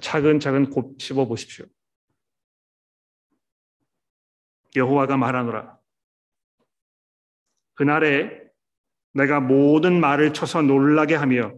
차근차근 0.00 0.70
곱씹어 0.70 1.26
보십시오. 1.26 1.66
여호와가 4.74 5.16
말하노라. 5.16 5.78
그날에 7.74 8.42
내가 9.12 9.40
모든 9.40 10.00
말을 10.00 10.32
쳐서 10.32 10.62
놀라게 10.62 11.14
하며 11.14 11.54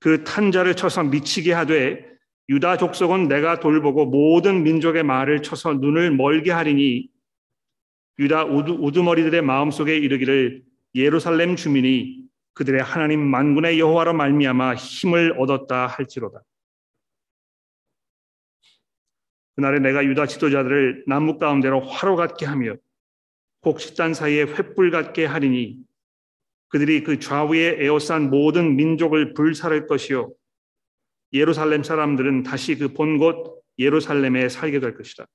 그 0.00 0.24
탄자를 0.24 0.74
쳐서 0.74 1.04
미치게 1.04 1.52
하되 1.52 2.08
유다 2.48 2.78
족속은 2.78 3.28
내가 3.28 3.60
돌보고 3.60 4.06
모든 4.06 4.62
민족의 4.62 5.02
말을 5.02 5.42
쳐서 5.42 5.74
눈을 5.74 6.12
멀게 6.12 6.50
하리니 6.50 7.08
유다 8.18 8.44
우두, 8.44 8.72
우두머리들의 8.72 9.42
마음속에 9.42 9.96
이르기를 9.96 10.62
예루살렘 10.94 11.56
주민이 11.56 12.24
그들의 12.54 12.82
하나님 12.82 13.20
만군의 13.20 13.78
여호와로 13.78 14.14
말미암아 14.14 14.74
힘을 14.74 15.36
얻었다 15.38 15.86
할지로다. 15.86 16.42
그날에 19.58 19.80
내가 19.80 20.04
유다 20.04 20.26
지도자들을 20.26 21.02
나무 21.08 21.36
가운데로 21.36 21.80
화로 21.80 22.14
같게 22.14 22.46
하며 22.46 22.76
곡식단 23.62 24.14
사이에 24.14 24.44
횃불 24.44 24.92
같게 24.92 25.26
하리니 25.26 25.80
그들이 26.68 27.02
그 27.02 27.18
좌우에 27.18 27.78
에워싼 27.80 28.30
모든 28.30 28.76
민족을 28.76 29.34
불살할 29.34 29.88
것이요 29.88 30.32
예루살렘 31.32 31.82
사람들은 31.82 32.44
다시 32.44 32.78
그 32.78 32.94
본 32.94 33.18
곳 33.18 33.60
예루살렘에 33.80 34.48
살게 34.48 34.78
될 34.78 34.94
것이다. 34.96 35.26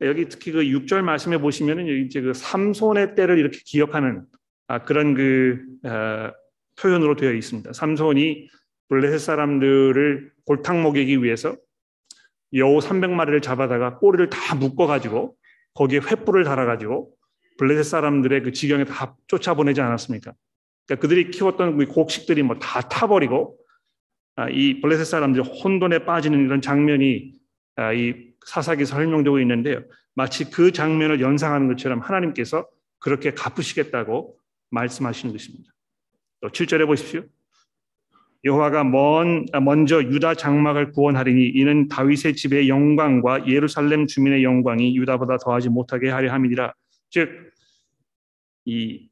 여기 0.00 0.28
특히 0.28 0.50
그 0.50 0.62
6절 0.62 1.02
말씀에 1.02 1.38
보시면은 1.38 1.86
이제 2.06 2.20
그 2.20 2.34
삼손의 2.34 3.14
때를 3.14 3.38
이렇게 3.38 3.60
기억하는 3.64 4.24
아, 4.66 4.82
그런 4.82 5.14
그 5.14 5.64
어, 5.84 6.32
표현으로 6.74 7.14
되어 7.14 7.32
있습니다. 7.32 7.72
삼손이 7.72 8.48
블레셋 8.88 9.20
사람들을 9.20 10.32
골탕 10.44 10.82
먹이기 10.82 11.22
위해서 11.22 11.56
여우 12.54 12.78
300마리를 12.78 13.42
잡아다가 13.42 13.98
꼬리를 13.98 14.28
다 14.30 14.54
묶어 14.54 14.86
가지고 14.86 15.36
거기에 15.74 16.00
횃불을 16.00 16.44
달아가지고 16.44 17.12
블레셋 17.58 17.84
사람들의 17.84 18.42
그 18.42 18.52
지경에 18.52 18.84
다 18.84 19.16
쫓아보내지 19.28 19.80
않았습니까? 19.80 20.32
그러니까 20.86 21.00
그들이 21.02 21.30
키웠던 21.30 21.76
그 21.76 21.86
곡식들이 21.86 22.42
뭐 22.42 22.58
다 22.58 22.80
타버리고 22.82 23.58
아, 24.36 24.48
이 24.50 24.80
블레셋 24.80 25.06
사람들이 25.06 25.42
혼돈에 25.48 26.04
빠지는 26.04 26.44
이런 26.44 26.60
장면이 26.60 27.32
아, 27.76 27.92
이 27.92 28.14
사사기 28.46 28.84
설명되고 28.84 29.40
있는데요. 29.40 29.82
마치 30.14 30.50
그 30.50 30.72
장면을 30.72 31.20
연상하는 31.20 31.68
것처럼 31.68 32.00
하나님께서 32.00 32.66
그렇게 32.98 33.32
갚으시겠다고 33.32 34.38
말씀하시는 34.70 35.32
것입니다. 35.32 35.72
또 36.40 36.48
7절에 36.48 36.86
보십시오. 36.86 37.24
여호와가 38.46 38.84
먼, 38.84 39.44
먼저 39.60 40.00
유다 40.00 40.34
장막을 40.34 40.92
구원하리니 40.92 41.48
이는 41.48 41.88
다윗의 41.88 42.36
집의 42.36 42.68
영광과 42.68 43.48
예루살렘 43.48 44.06
주민의 44.06 44.44
영광이 44.44 44.96
유다보다 44.96 45.38
더하지 45.38 45.68
못하게 45.68 46.10
하려 46.10 46.32
함이니라. 46.32 46.72
즉, 47.10 47.28
이 48.64 49.08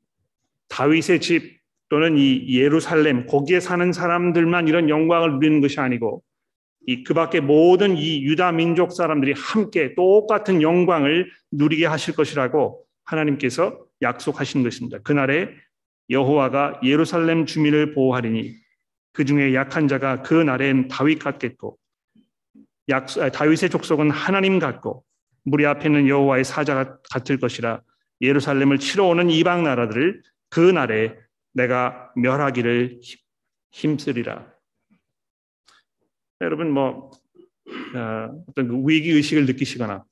다윗의 0.68 1.20
집 1.20 1.58
또는 1.88 2.16
이 2.16 2.46
예루살렘 2.48 3.26
거기에 3.26 3.58
사는 3.58 3.92
사람들만 3.92 4.68
이런 4.68 4.88
영광을 4.88 5.32
누리는 5.32 5.60
것이 5.60 5.80
아니고 5.80 6.22
이 6.86 7.02
그밖에 7.02 7.40
모든 7.40 7.96
이 7.96 8.22
유다 8.22 8.52
민족 8.52 8.92
사람들이 8.92 9.34
함께 9.36 9.94
똑같은 9.96 10.62
영광을 10.62 11.30
누리게 11.50 11.86
하실 11.86 12.14
것이라고 12.14 12.84
하나님께서 13.04 13.78
약속하신 14.00 14.62
것입니다. 14.62 14.98
그날에 14.98 15.50
여호와가 16.10 16.80
예루살렘 16.84 17.46
주민을 17.46 17.94
보호하리니 17.94 18.63
그 19.14 19.25
중에 19.25 19.54
약한 19.54 19.88
자가 19.88 20.23
그 20.23 20.35
날엔 20.35 20.88
다윗 20.88 21.21
같겠고 21.21 21.78
약, 22.88 23.06
다윗의 23.06 23.71
족속은 23.71 24.11
하나님 24.11 24.59
같고 24.59 25.04
무리 25.44 25.64
앞에는 25.64 26.09
여호와의 26.09 26.44
사자가 26.44 26.99
같을 27.11 27.38
것이라 27.38 27.80
예루살렘을 28.21 28.78
치러 28.78 29.06
오는 29.06 29.30
이방 29.30 29.62
나라들을 29.62 30.23
그 30.50 30.61
날에 30.61 31.16
내가 31.52 32.12
멸하기를 32.16 33.00
힘쓰리라. 33.71 34.52
여러분 36.40 36.71
뭐 36.71 37.11
어, 37.94 38.44
어떤 38.49 38.68
그 38.68 38.83
위기 38.88 39.11
의식을 39.11 39.47
느끼시거나 39.47 40.04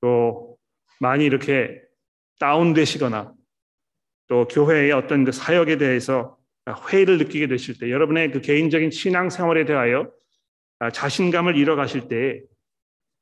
또 0.00 0.56
많이 1.00 1.26
이렇게 1.26 1.82
다운되시거나 2.38 3.34
또 4.28 4.48
교회의 4.48 4.92
어떤 4.92 5.24
그 5.24 5.32
사역에 5.32 5.76
대해서 5.76 6.39
회의를 6.90 7.18
느끼게 7.18 7.46
되실 7.46 7.78
때 7.78 7.90
여러분의 7.90 8.32
그 8.32 8.40
개인적인 8.40 8.90
신앙 8.90 9.30
생활에 9.30 9.64
대하여 9.64 10.10
자신감을 10.92 11.56
잃어가실 11.56 12.08
때 12.08 12.50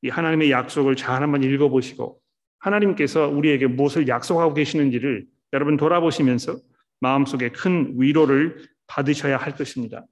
이 0.01 0.09
하나님의 0.09 0.51
약속을 0.51 0.95
잘 0.95 1.21
한번 1.21 1.43
읽어보시고 1.43 2.19
하나님께서 2.59 3.27
우리에게 3.27 3.67
무엇을 3.67 4.07
약속하고 4.07 4.53
계시는지를 4.53 5.25
여러분 5.53 5.77
돌아보시면서 5.77 6.57
마음속에 7.01 7.49
큰 7.49 7.93
위로를 7.97 8.67
받으셔야 8.87 9.37
할 9.37 9.55
것입니다. 9.55 10.05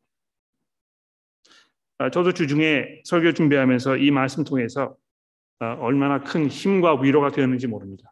저도 2.12 2.34
주중에 2.34 3.02
설교 3.06 3.34
준비하면서 3.34 3.98
이 3.98 4.12
말씀 4.12 4.44
통해서 4.44 4.96
얼마나 5.60 6.22
큰 6.22 6.48
힘과 6.48 7.02
위로가 7.02 7.32
되었는지 7.32 7.68
모릅니다. 7.68 8.12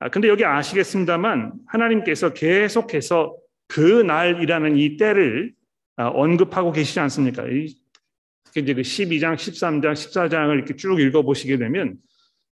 아, 0.00 0.08
근데 0.08 0.28
여기 0.28 0.46
아시겠습니다만 0.46 1.52
하나님께서 1.66 2.32
계속해서 2.32 3.36
그 3.68 4.02
날이라는 4.02 4.76
이 4.78 4.96
때를 4.96 5.52
아, 5.96 6.06
언급하고 6.08 6.72
계시지 6.72 6.98
않습니까? 7.00 7.44
이제 7.46 8.74
그 8.74 8.80
12장, 8.80 9.34
13장, 9.36 9.92
14장을 9.92 10.54
이렇게 10.54 10.74
쭉 10.74 10.98
읽어보시게 10.98 11.58
되면 11.58 11.96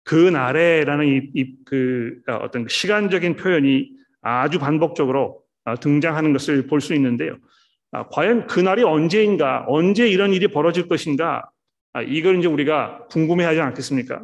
그 0.05 0.15
날에라는 0.15 1.05
이, 1.05 1.31
이, 1.33 1.55
그 1.65 2.21
아, 2.27 2.37
어떤 2.37 2.63
그 2.63 2.69
시간적인 2.69 3.35
표현이 3.35 3.91
아주 4.21 4.57
반복적으로 4.57 5.43
등장하는 5.81 6.31
것을 6.31 6.67
볼 6.67 6.79
수 6.79 6.93
있는데요. 6.93 7.37
과연 8.11 8.47
그 8.47 8.59
날이 8.59 8.83
언제인가, 8.83 9.65
언제 9.67 10.07
이런 10.09 10.33
일이 10.33 10.47
벌어질 10.47 10.87
것인가, 10.87 11.43
이걸 12.07 12.39
이제 12.39 12.47
우리가 12.47 13.05
궁금해하지 13.09 13.61
않겠습니까? 13.61 14.23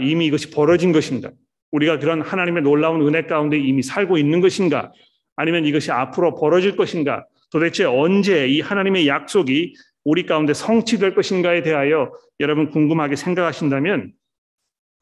이미 0.00 0.26
이것이 0.26 0.50
벌어진 0.50 0.90
것인가? 0.92 1.30
우리가 1.70 1.98
그런 1.98 2.22
하나님의 2.22 2.62
놀라운 2.62 3.06
은혜 3.06 3.22
가운데 3.22 3.58
이미 3.58 3.82
살고 3.82 4.18
있는 4.18 4.40
것인가? 4.40 4.92
아니면 5.36 5.64
이것이 5.64 5.92
앞으로 5.92 6.34
벌어질 6.34 6.76
것인가? 6.76 7.26
도대체 7.50 7.84
언제 7.84 8.48
이 8.48 8.60
하나님의 8.60 9.06
약속이 9.08 9.74
우리 10.04 10.26
가운데 10.26 10.54
성취될 10.54 11.14
것인가에 11.14 11.62
대하여 11.62 12.12
여러분 12.40 12.70
궁금하게 12.70 13.16
생각하신다면 13.16 14.12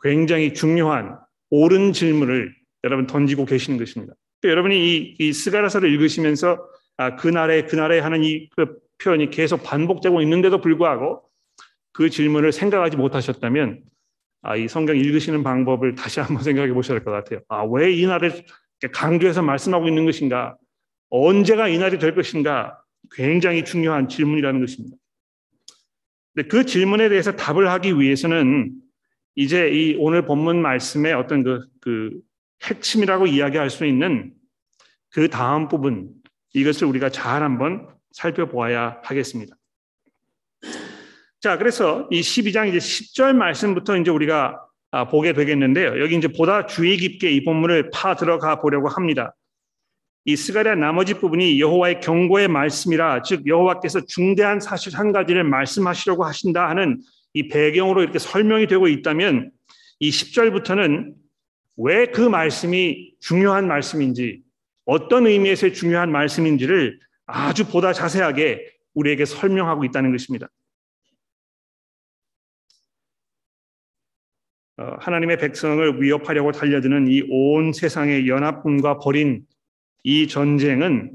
굉장히 0.02 0.55
중요한 0.55 1.18
옳은 1.50 1.92
질문을 1.92 2.55
여러분 2.85 3.07
던지고 3.07 3.44
계시는 3.46 3.79
것입니다. 3.79 4.14
여러분이 4.44 4.76
이, 4.76 5.16
이 5.18 5.33
스가랴서를 5.32 5.90
읽으시면서 5.92 6.59
아, 6.98 7.16
그날에 7.16 7.62
그날에 7.64 7.98
하는 8.00 8.22
이 8.24 8.48
그 8.57 8.87
표현이 9.02 9.31
계속 9.31 9.62
반복되고 9.62 10.20
있는데도 10.22 10.61
불구하고 10.61 11.22
그 11.92 12.11
질문을 12.11 12.52
생각하지 12.52 12.96
못하셨다면 12.96 13.83
아, 14.42 14.57
이 14.57 14.68
성경 14.68 14.96
읽으시는 14.96 15.42
방법을 15.42 15.94
다시 15.94 16.20
한번 16.20 16.42
생각해 16.42 16.72
보셔야 16.72 16.99
될 16.99 17.05
것 17.05 17.11
같아요. 17.11 17.40
아, 17.49 17.64
왜 17.64 17.92
이 17.92 18.07
날을 18.07 18.44
강조해서 18.92 19.42
말씀하고 19.42 19.88
있는 19.88 20.05
것인가? 20.05 20.57
언제가 21.11 21.68
이 21.68 21.79
날이 21.79 21.99
될 21.99 22.14
것인가? 22.14 22.81
굉장히 23.12 23.64
중요한 23.64 24.09
질문이라는 24.09 24.61
것입니다. 24.61 24.96
근데 26.35 26.49
그 26.49 26.66
질문에 26.66 27.09
대해서 27.09 27.35
답을 27.35 27.68
하기 27.70 27.99
위해서는 27.99 28.72
이제 29.35 29.68
이 29.70 29.96
오늘 29.99 30.27
본문 30.27 30.61
말씀의 30.61 31.12
어떤 31.14 31.42
그, 31.42 31.66
그 31.81 32.11
핵심이라고 32.64 33.27
이야기할 33.27 33.70
수 33.70 33.87
있는 33.87 34.33
그 35.11 35.29
다음 35.29 35.68
부분 35.68 36.11
이것을 36.55 36.87
우리가 36.87 37.11
잘 37.11 37.42
한번 37.42 37.88
살펴보아야 38.12 39.01
하겠습니다. 39.05 39.57
자, 41.46 41.56
그래서 41.56 42.09
이 42.11 42.22
12장 42.22 42.68
이제 42.68 42.78
10절 42.78 43.37
말씀부터 43.37 43.96
이제 43.96 44.11
우리가 44.11 44.61
아, 44.90 45.06
보게 45.06 45.32
되겠는데요. 45.32 46.00
여기 46.00 46.16
이제 46.16 46.26
보다 46.26 46.66
주의 46.66 46.96
깊게 46.96 47.30
이 47.30 47.44
본문을 47.44 47.90
파 47.92 48.16
들어가 48.16 48.59
보려고 48.59 48.88
합니다. 48.88 49.32
이 50.24 50.35
스가랴 50.35 50.74
나머지 50.74 51.14
부분이 51.14 51.61
여호와의 51.61 52.00
경고의 52.00 52.48
말씀이라 52.48 53.22
즉 53.22 53.46
여호와께서 53.46 54.06
중대한 54.06 54.59
사실 54.59 54.98
한 54.98 55.12
가지를 55.12 55.44
말씀하시려고 55.44 56.24
하신다 56.24 56.68
하는 56.68 57.00
이 57.32 57.46
배경으로 57.46 58.02
이렇게 58.02 58.18
설명이 58.18 58.66
되고 58.66 58.88
있다면 58.88 59.52
이 60.00 60.11
10절부터는 60.11 61.12
왜 61.76 62.06
그 62.06 62.22
말씀이 62.22 63.12
중요한 63.20 63.68
말씀인지 63.68 64.40
어떤 64.85 65.28
의미에서 65.28 65.70
중요한 65.70 66.11
말씀인지를 66.11 66.98
아주 67.24 67.68
보다 67.68 67.92
자세하게 67.92 68.68
우리에게 68.94 69.24
설명하고 69.24 69.85
있다는 69.85 70.11
것입니다. 70.11 70.48
하나님의 74.76 75.38
백성을 75.38 76.02
위협하려고 76.02 76.52
달려드는 76.52 77.08
이 77.08 77.22
온 77.30 77.72
세상의 77.72 78.28
연합군과 78.28 78.98
벌인 78.98 79.46
이 80.02 80.28
전쟁은 80.28 81.12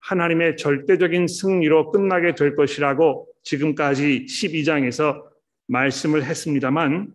하나님의 0.00 0.56
절대적인 0.56 1.28
승리로 1.28 1.92
끝나게 1.92 2.34
될 2.34 2.56
것이라고 2.56 3.28
지금까지 3.44 4.26
12장에서 4.26 5.22
말씀을 5.68 6.24
했습니다만 6.24 7.14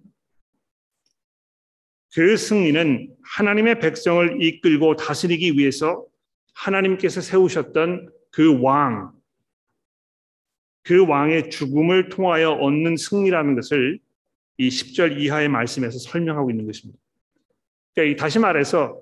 그 2.15 2.37
승리는 2.37 3.13
하나님의 3.21 3.79
백성을 3.79 4.41
이끌고 4.41 4.95
다스리기 4.95 5.57
위해서 5.57 6.05
하나님께서 6.53 7.19
세우셨던 7.19 8.09
그 8.31 8.61
왕, 8.61 9.11
그 10.83 11.05
왕의 11.05 11.49
죽음을 11.49 12.07
통하여 12.07 12.51
얻는 12.51 12.95
승리라는 12.95 13.55
것을 13.55 13.99
이 14.57 14.69
10절 14.69 15.19
이하의 15.19 15.49
말씀에서 15.49 15.99
설명하고 15.99 16.49
있는 16.49 16.65
것입니다. 16.65 16.99
그러니까 17.93 18.21
다시 18.21 18.39
말해서 18.39 18.99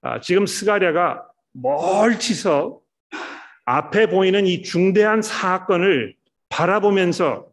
아, 0.00 0.20
지금 0.20 0.46
스가랴가 0.46 1.24
멀치서 1.52 2.80
앞에 3.64 4.06
보이는 4.06 4.46
이 4.46 4.62
중대한 4.62 5.22
사건을 5.22 6.14
바라보면서 6.48 7.48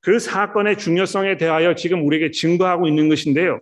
그 0.00 0.18
사건의 0.18 0.78
중요성에 0.78 1.36
대하여 1.36 1.74
지금 1.74 2.06
우리에게 2.06 2.30
증거하고 2.30 2.86
있는 2.86 3.08
것인데요. 3.08 3.60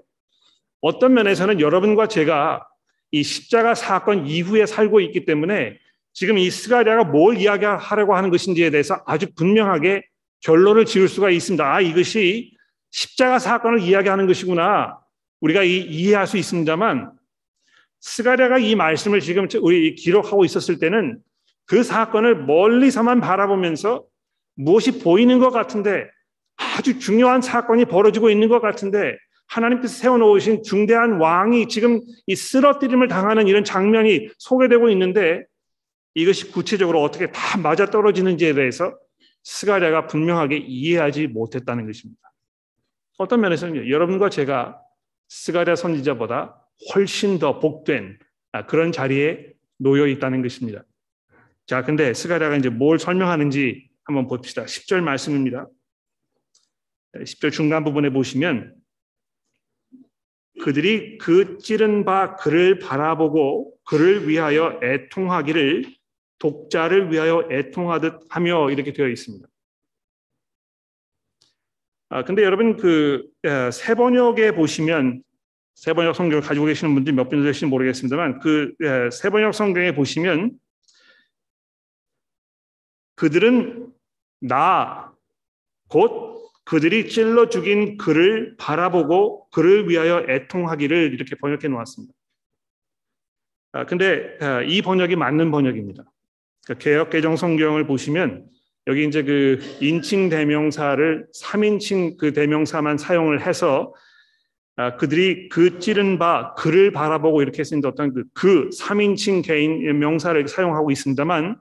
어떤 0.81 1.15
면에서는 1.15 1.61
여러분과 1.61 2.07
제가 2.07 2.67
이 3.11 3.23
십자가 3.23 3.75
사건 3.75 4.27
이후에 4.27 4.67
살고 4.67 5.01
있기 5.01 5.25
때문에 5.25 5.79
지금 6.13 6.39
이 6.39 6.51
스가랴가 6.51 7.05
뭘 7.05 7.39
이야기하려고 7.39 8.15
하는 8.15 8.31
것인지에 8.31 8.71
대해서 8.71 9.03
아주 9.07 9.27
분명하게 9.35 10.03
결론을 10.47 10.85
지을 10.85 11.09
수가 11.09 11.31
있습니다. 11.31 11.75
아, 11.75 11.81
이것이 11.81 12.53
십자가 12.93 13.41
사건을 13.41 13.81
이야기하는 13.81 14.29
것이구나. 14.29 15.01
우리가 15.41 15.65
이, 15.65 15.79
이해할 15.79 16.29
수 16.29 16.37
있습니다만 16.37 17.11
스가랴가 18.01 18.59
이 18.59 18.77
말씀을 18.77 19.21
지금 19.21 19.49
우리 19.61 19.97
기록하고 19.97 20.45
있었을 20.45 20.79
때는 20.79 21.19
그 21.67 21.83
사건을 21.83 22.45
멀리서만 22.47 23.21
바라보면서 23.21 24.05
무엇이 24.55 25.01
보이는 25.01 25.41
것 25.41 25.51
같은데 25.51 26.09
아주 26.57 27.01
중요한 27.01 27.43
사건이 27.43 27.87
벌어지고 27.87 28.31
있는 28.31 28.49
것 28.49 28.61
같은데 28.61 29.17
하나님께서 29.49 29.95
세워놓으신 29.95 30.63
중대한 30.63 31.21
왕이 31.21 31.67
지금 31.67 32.01
이 32.27 32.37
쓰러뜨림을 32.37 33.09
당하는 33.09 33.49
이런 33.49 33.65
장면이 33.65 34.29
소개되고 34.39 34.91
있는데 34.91 35.45
이것이 36.15 36.53
구체적으로 36.53 37.03
어떻게 37.03 37.33
다 37.33 37.59
맞아떨어지는지에 37.59 38.55
대해서 38.55 38.95
스가랴가 39.47 40.09
분명하게 40.09 40.57
이해하지 40.57 41.29
못했다는 41.29 41.87
것입니다. 41.87 42.21
어떤 43.17 43.41
면에서는 43.41 43.89
여러분과 43.89 44.29
제가 44.29 44.83
스가랴 45.29 45.77
선지자보다 45.77 46.69
훨씬 46.93 47.39
더 47.39 47.61
복된 47.61 48.19
아, 48.51 48.67
그런 48.67 48.91
자리에 48.91 49.53
놓여 49.79 50.09
있다는 50.09 50.43
것입니다. 50.43 50.83
자, 51.65 51.85
근데 51.85 52.13
스가랴가 52.13 52.57
이제 52.57 52.71
뭘 52.71 52.99
설명하는지 52.99 53.89
한번 54.05 54.27
봅시다. 54.27 54.65
10절 54.65 55.01
말씀입니다. 55.01 55.69
10절 57.15 57.53
중간 57.53 57.85
부분에 57.85 58.11
보시면 58.11 58.75
그들이 60.61 61.19
그 61.19 61.59
찌른 61.59 62.05
바 62.05 62.35
그를 62.35 62.81
바라보고 62.81 63.75
그를 63.85 64.29
위하여 64.29 64.81
애통하기를 64.83 65.85
독자를 66.39 67.13
위하여 67.13 67.47
애통하듯 67.51 68.21
하며 68.29 68.71
이렇게 68.71 68.93
되어 68.93 69.09
있습니다. 69.09 69.49
아, 72.09 72.25
근데 72.25 72.43
여러분 72.43 72.77
그 72.77 73.25
세 73.73 73.95
번역에 73.95 74.53
보시면 74.53 75.23
세 75.75 75.93
번역 75.93 76.15
성경을 76.17 76.43
가지고 76.43 76.67
계시는 76.67 76.95
분들이 76.95 77.15
몇 77.15 77.29
분 77.29 77.43
되실지 77.45 77.67
모르겠습니다만 77.67 78.41
그 78.41 78.75
세 79.13 79.31
번역 79.31 79.55
성경에 79.55 79.93
보시면 79.95 80.59
그들은 83.17 83.93
나 84.41 85.13
곧 85.89 86.51
그들이 86.65 87.09
찔러 87.09 87.49
죽인 87.49 87.97
그를 87.97 88.57
바라보고 88.59 89.49
그를 89.51 89.89
위하여 89.89 90.27
애통하기를 90.29 91.15
이렇게 91.15 91.37
번역해 91.37 91.69
놓았습니다. 91.69 92.13
아, 93.73 93.87
근데 93.87 94.37
아, 94.41 94.63
이 94.63 94.83
번역이 94.83 95.15
맞는 95.15 95.53
번역입니다. 95.53 96.03
그러니까 96.67 96.83
개혁 96.83 97.11
개정 97.11 97.37
성경을 97.37 97.87
보시면 97.87 98.45
여기 98.89 99.07
이제 99.07 99.23
그 99.23 99.61
인칭 99.81 100.29
대명사를 100.29 101.29
3인칭 101.35 102.19
그 102.19 102.33
대명사만 102.33 102.99
사용을 102.99 103.47
해서 103.47 103.95
아, 104.79 104.97
그들이 104.97 105.49
그 105.49 105.79
찌른 105.79 106.19
바 106.19 106.55
그를 106.55 106.93
바라보고 106.93 107.41
이렇게 107.41 107.61
했습니다. 107.61 107.89
어떤 107.89 108.13
그, 108.13 108.25
그 108.35 108.69
3인칭 108.79 109.43
개인 109.43 109.99
명사를 109.99 110.47
사용하고 110.47 110.91
있습니다만 110.91 111.59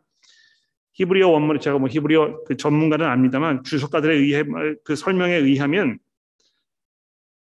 히브리어 0.93 1.29
원문을 1.29 1.61
제가 1.61 1.77
뭐 1.77 1.87
히브리어 1.87 2.43
그 2.45 2.57
전문가는 2.57 3.05
압니다만 3.05 3.63
주석가들에 3.63 4.15
의해 4.15 4.43
그 4.83 4.95
설명에 4.95 5.35
의하면 5.35 5.97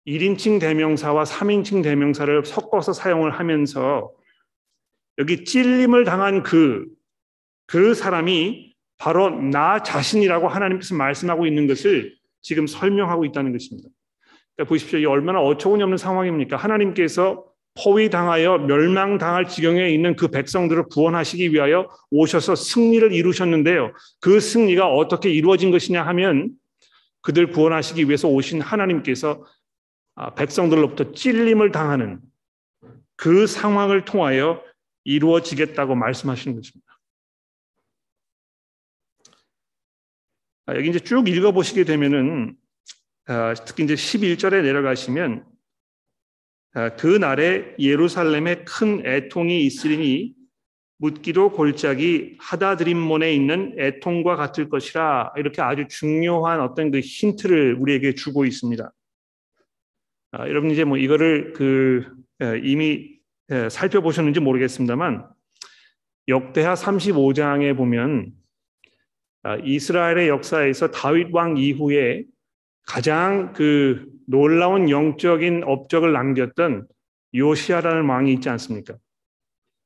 1인칭 0.07 0.61
대명사와 0.61 1.25
3인칭 1.25 1.83
대명사를 1.83 2.45
섞어서 2.45 2.93
사용을 2.93 3.31
하면서 3.31 4.13
여기 5.19 5.45
찔림을 5.45 6.05
당한 6.05 6.43
그, 6.43 6.87
그 7.67 7.95
사람이 7.95 8.75
바로 8.99 9.31
나 9.31 9.83
자신이라고 9.83 10.49
하나님께서 10.49 10.95
말씀하고 10.95 11.47
있는 11.47 11.67
것을 11.67 12.15
지금 12.41 12.67
설명하고 12.67 13.25
있다는 13.25 13.53
것입니다. 13.53 13.89
그러니까 14.55 14.69
보십시오. 14.69 14.99
이 14.99 15.07
얼마나 15.07 15.41
어처구니 15.41 15.83
없는 15.83 15.99
상황입니까? 15.99 16.57
하나님께서 16.57 17.45
포위당하여 17.83 18.59
멸망당할 18.59 19.49
지경에 19.49 19.91
있는 19.91 20.15
그 20.15 20.29
백성들을 20.29 20.85
구원하시기 20.85 21.53
위하여 21.53 21.89
오셔서 22.11 22.55
승리를 22.55 23.13
이루셨는데요. 23.13 23.93
그 24.21 24.39
승리가 24.39 24.89
어떻게 24.89 25.31
이루어진 25.31 25.73
것이냐 25.73 26.03
하면 26.07 26.53
그들 27.21 27.51
구원하시기 27.51 28.05
위해서 28.05 28.29
오신 28.29 28.61
하나님께서 28.61 29.45
아, 30.15 30.35
백성들로부터 30.35 31.13
찔림을 31.13 31.73
당하는 31.73 32.21
그 33.17 33.47
상황을 33.49 34.05
통하여 34.05 34.63
이루어지겠다고 35.03 35.97
말씀하시는 35.97 36.57
것입니다. 36.57 36.94
여기 40.69 40.89
이제 40.89 40.99
쭉 40.99 41.29
읽어보시게 41.29 41.85
되면은 41.85 42.57
아, 43.27 43.55
특히 43.55 43.85
이제 43.85 43.95
11절에 43.95 44.63
내려가시면 44.63 45.45
아, 46.75 46.97
그 46.97 47.07
날에 47.07 47.75
예루살렘에 47.79 48.65
큰 48.65 49.05
애통이 49.05 49.65
있으리니 49.67 50.35
묻기도 50.99 51.53
골짜기 51.53 52.39
하다드림몬에 52.41 53.35
있는 53.35 53.75
애통과 53.79 54.37
같을 54.37 54.71
것이라 54.71 55.35
이렇게 55.37 55.61
아주 55.61 55.87
중요한 55.89 56.61
어떤 56.61 56.91
그 56.91 57.01
힌트를 57.01 57.75
우리에게 57.75 58.15
주고 58.15 58.47
있습니다. 58.47 58.91
아, 60.33 60.49
여러분 60.49 60.71
이제 60.71 60.85
뭐 60.85 60.97
이거를 60.97 61.53
그 61.53 62.11
이미 62.63 63.19
살펴보셨는지 63.71 64.41
모르겠습니다만 64.41 65.29
역대하 66.29 66.75
35장에 66.75 67.77
보면 67.77 68.33
아, 68.33 68.44
이스라엘의 69.63 70.29
역사에서 70.29 70.91
다윗 70.91 71.29
왕 71.33 71.57
이후에 71.57 72.25
가장 72.87 73.53
그 73.53 74.07
놀라운 74.27 74.91
영적인 74.91 75.65
업적을 75.65 76.13
남겼던 76.13 76.87
요시아라는 77.35 78.09
왕이 78.09 78.33
있지 78.35 78.49
않습니까? 78.49 78.95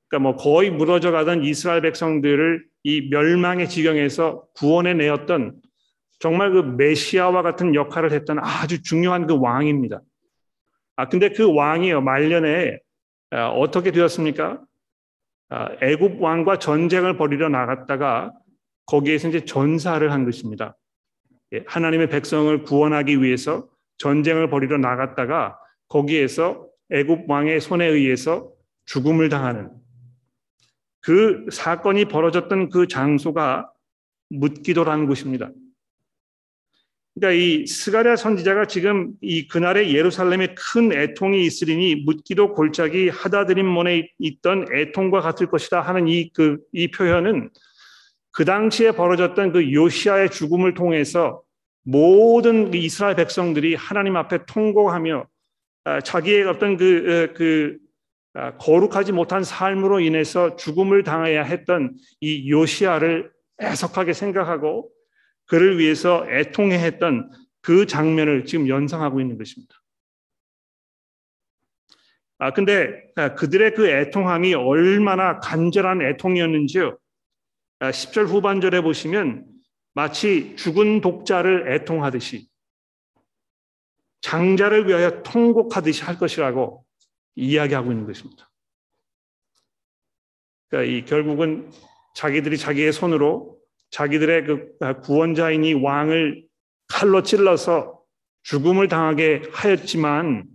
그러니까 0.09 0.31
뭐 0.31 0.37
거의 0.37 0.71
무너져 0.71 1.11
가던 1.11 1.45
이스라엘 1.45 1.83
백성들을 1.83 2.65
이 2.85 3.09
멸망의 3.11 3.69
지경에서 3.69 4.47
구원해 4.55 4.95
내었던 4.95 5.61
정말 6.19 6.53
그 6.53 6.59
메시아와 6.59 7.43
같은 7.43 7.75
역할을 7.75 8.13
했던 8.13 8.39
아주 8.41 8.83
중요한 8.83 9.27
그 9.27 9.39
왕입니다. 9.39 10.01
아 10.97 11.09
근데 11.09 11.31
그 11.31 11.53
왕이요 11.53 12.01
말년에 12.01 12.79
아, 13.31 13.49
어떻게 13.49 13.91
되었습니까? 13.93 14.61
아, 15.51 15.69
애굽 15.83 16.21
왕과 16.21 16.59
전쟁을 16.59 17.17
벌이려 17.17 17.49
나갔다가 17.49 18.33
거기에서 18.89 19.29
이제 19.29 19.45
전사를 19.45 20.11
한 20.11 20.25
것입니다. 20.25 20.77
예, 21.53 21.63
하나님의 21.67 22.09
백성을 22.09 22.63
구원하기 22.63 23.23
위해서 23.23 23.69
전쟁을 23.99 24.51
벌이러 24.51 24.79
나갔다가 24.79 25.59
거기에서 25.89 26.67
애굽 26.91 27.31
왕의 27.31 27.61
손에 27.61 27.87
의해서 27.87 28.51
죽음을 28.87 29.29
당하는 29.29 29.71
그 31.01 31.47
사건이 31.51 32.07
벌어졌던 32.07 32.71
그 32.71 32.89
장소가 32.89 33.71
묻기도라는 34.31 35.07
곳입니다. 35.07 35.51
그러니까 37.15 37.43
이 37.43 37.67
스가랴 37.67 38.17
선지자가 38.17 38.67
지금 38.67 39.13
이 39.21 39.49
그날의 39.49 39.95
예루살렘에 39.95 40.55
큰 40.55 40.93
애통이 40.93 41.45
있으리니 41.45 41.97
묻기도 42.07 42.55
골짜기 42.55 43.09
하다드림몬에 43.09 44.11
있던 44.19 44.67
애통과 44.73 45.21
같을 45.21 45.49
것이다 45.49 45.81
하는 45.81 46.09
이 46.09 46.31
그이 46.33 46.91
그, 46.91 46.97
표현은 46.97 47.51
그 48.33 48.45
당시에 48.45 48.93
벌어졌던 48.93 49.53
그 49.53 49.73
요시아의 49.73 50.31
죽음을 50.31 50.75
통해서 50.75 51.43
모든 51.83 52.71
그 52.71 52.77
이스라엘 52.77 53.17
백성들이 53.17 53.75
하나님 53.75 54.17
앞에 54.17 54.45
통곡하며 54.47 55.27
아, 55.85 56.01
자기의 56.01 56.45
어떤 56.45 56.77
그, 56.77 57.33
그 57.35 57.79
아, 58.35 58.57
거룩하지 58.57 59.13
못한 59.13 59.43
삶으로 59.43 60.01
인해서 60.01 60.57
죽음을 60.57 61.03
당해야 61.03 61.43
했던 61.43 61.97
이 62.21 62.51
요시아를 62.51 63.33
애석하게 63.61 64.13
생각하고 64.13 64.91
그를 65.47 65.79
위해서 65.79 66.27
애통해 66.29 66.79
했던 66.79 67.31
그 67.63 67.87
장면을 67.87 68.45
지금 68.45 68.69
연상하고 68.69 69.21
있는 69.21 69.39
것입니다. 69.39 69.75
아, 72.39 72.53
근데 72.53 73.03
아, 73.17 73.35
그들의 73.35 73.75
그 73.75 73.89
애통함이 73.89 74.55
얼마나 74.55 75.41
간절한 75.41 76.03
애통이었는지요. 76.03 76.97
10절 77.81 78.27
후반절에 78.27 78.81
보시면 78.81 79.47
마치 79.95 80.57
죽은 80.57 81.01
독자를 81.01 81.73
애통하듯이 81.73 82.49
장자를 84.21 84.89
위하여 84.89 85.23
통곡하듯이 85.23 86.03
할 86.03 86.19
것이라고 86.19 86.85
이야기하고 87.37 87.93
있는 87.93 88.07
것입니다. 88.07 88.51
그러니까 90.69 90.93
이 90.93 91.05
결국은 91.05 91.71
자기들이 92.15 92.59
자기의 92.59 92.93
손으로 92.93 93.59
자기들의 93.91 94.45
그 94.45 95.01
구원자인 95.03 95.65
이 95.65 95.73
왕을 95.73 96.47
칼로 96.89 97.23
찔러서 97.23 98.03
죽음을 98.43 98.89
당하게 98.89 99.43
하였지만 99.53 100.47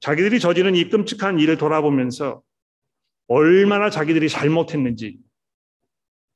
자기들이 0.00 0.40
저지른 0.40 0.74
이 0.74 0.88
끔찍한 0.88 1.38
일을 1.38 1.56
돌아보면서 1.56 2.42
얼마나 3.32 3.88
자기들이 3.88 4.28
잘못했는지 4.28 5.18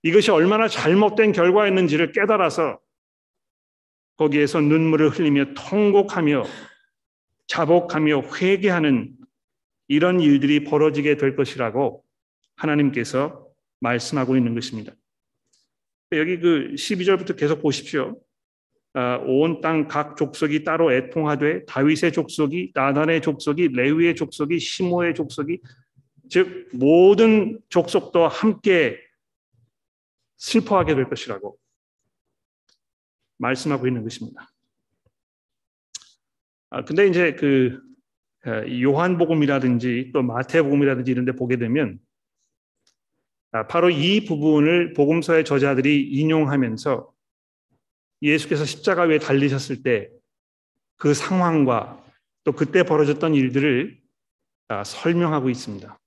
이것이 0.03 0.31
얼마나 0.31 0.67
잘못된 0.67 1.33
결과였는지를 1.33 2.13
깨달아서 2.13 2.81
거기에서 4.17 4.63
눈물을 4.63 5.11
흘리며 5.11 5.53
통곡하며 5.55 6.45
자복하며 7.49 8.23
회개하는 8.41 9.15
이런 9.89 10.21
일들이 10.21 10.65
벌어지게 10.65 11.19
될 11.19 11.37
것이라고 11.37 12.03
하나님께서 12.57 13.47
말씀하고 13.81 14.35
있는 14.35 14.55
것입니다. 14.55 14.95
여기 16.13 16.41
그 16.41 16.73
12절부터 16.77 17.37
계속 17.37 17.61
보십시오. 17.61 18.19
아, 18.95 19.21
온땅 19.23 19.89
각 19.89 20.17
족속이 20.17 20.65
따로 20.65 20.91
애통하되 20.95 21.67
다윗의 21.67 22.13
족속이 22.13 22.73
나단의 22.75 23.21
족속이 23.21 23.69
레위의 23.75 24.15
족속이 24.15 24.59
시모의 24.59 25.15
족속이 25.15 25.61
즉 26.29 26.69
모든 26.73 27.61
족속도 27.69 28.29
함께 28.29 28.99
슬퍼하게 30.37 30.95
될 30.95 31.09
것이라고 31.09 31.59
말씀하고 33.39 33.87
있는 33.87 34.03
것입니다. 34.03 34.51
아 36.71 36.85
근데 36.85 37.07
이제 37.07 37.35
그 37.35 37.81
요한복음이라든지 38.47 40.11
또 40.13 40.23
마태복음이라든지 40.23 41.11
이런 41.11 41.25
데 41.25 41.33
보게 41.33 41.57
되면 41.57 41.99
아, 43.53 43.67
바로 43.67 43.91
이 43.91 44.25
부분을 44.25 44.93
복음서의 44.93 45.45
저자들이 45.45 46.11
인용하면서 46.11 47.13
예수께서 48.23 48.65
십자가 48.65 49.03
위에 49.03 49.19
달리셨을 49.19 49.83
때 49.83 50.17
그 50.97 51.15
상황과 51.15 52.03
또 52.45 52.53
그때 52.53 52.83
벌어졌던 52.83 53.35
일들을 53.35 54.01
아, 54.69 54.85
설명하고 54.85 55.51
있습니다. 55.51 55.99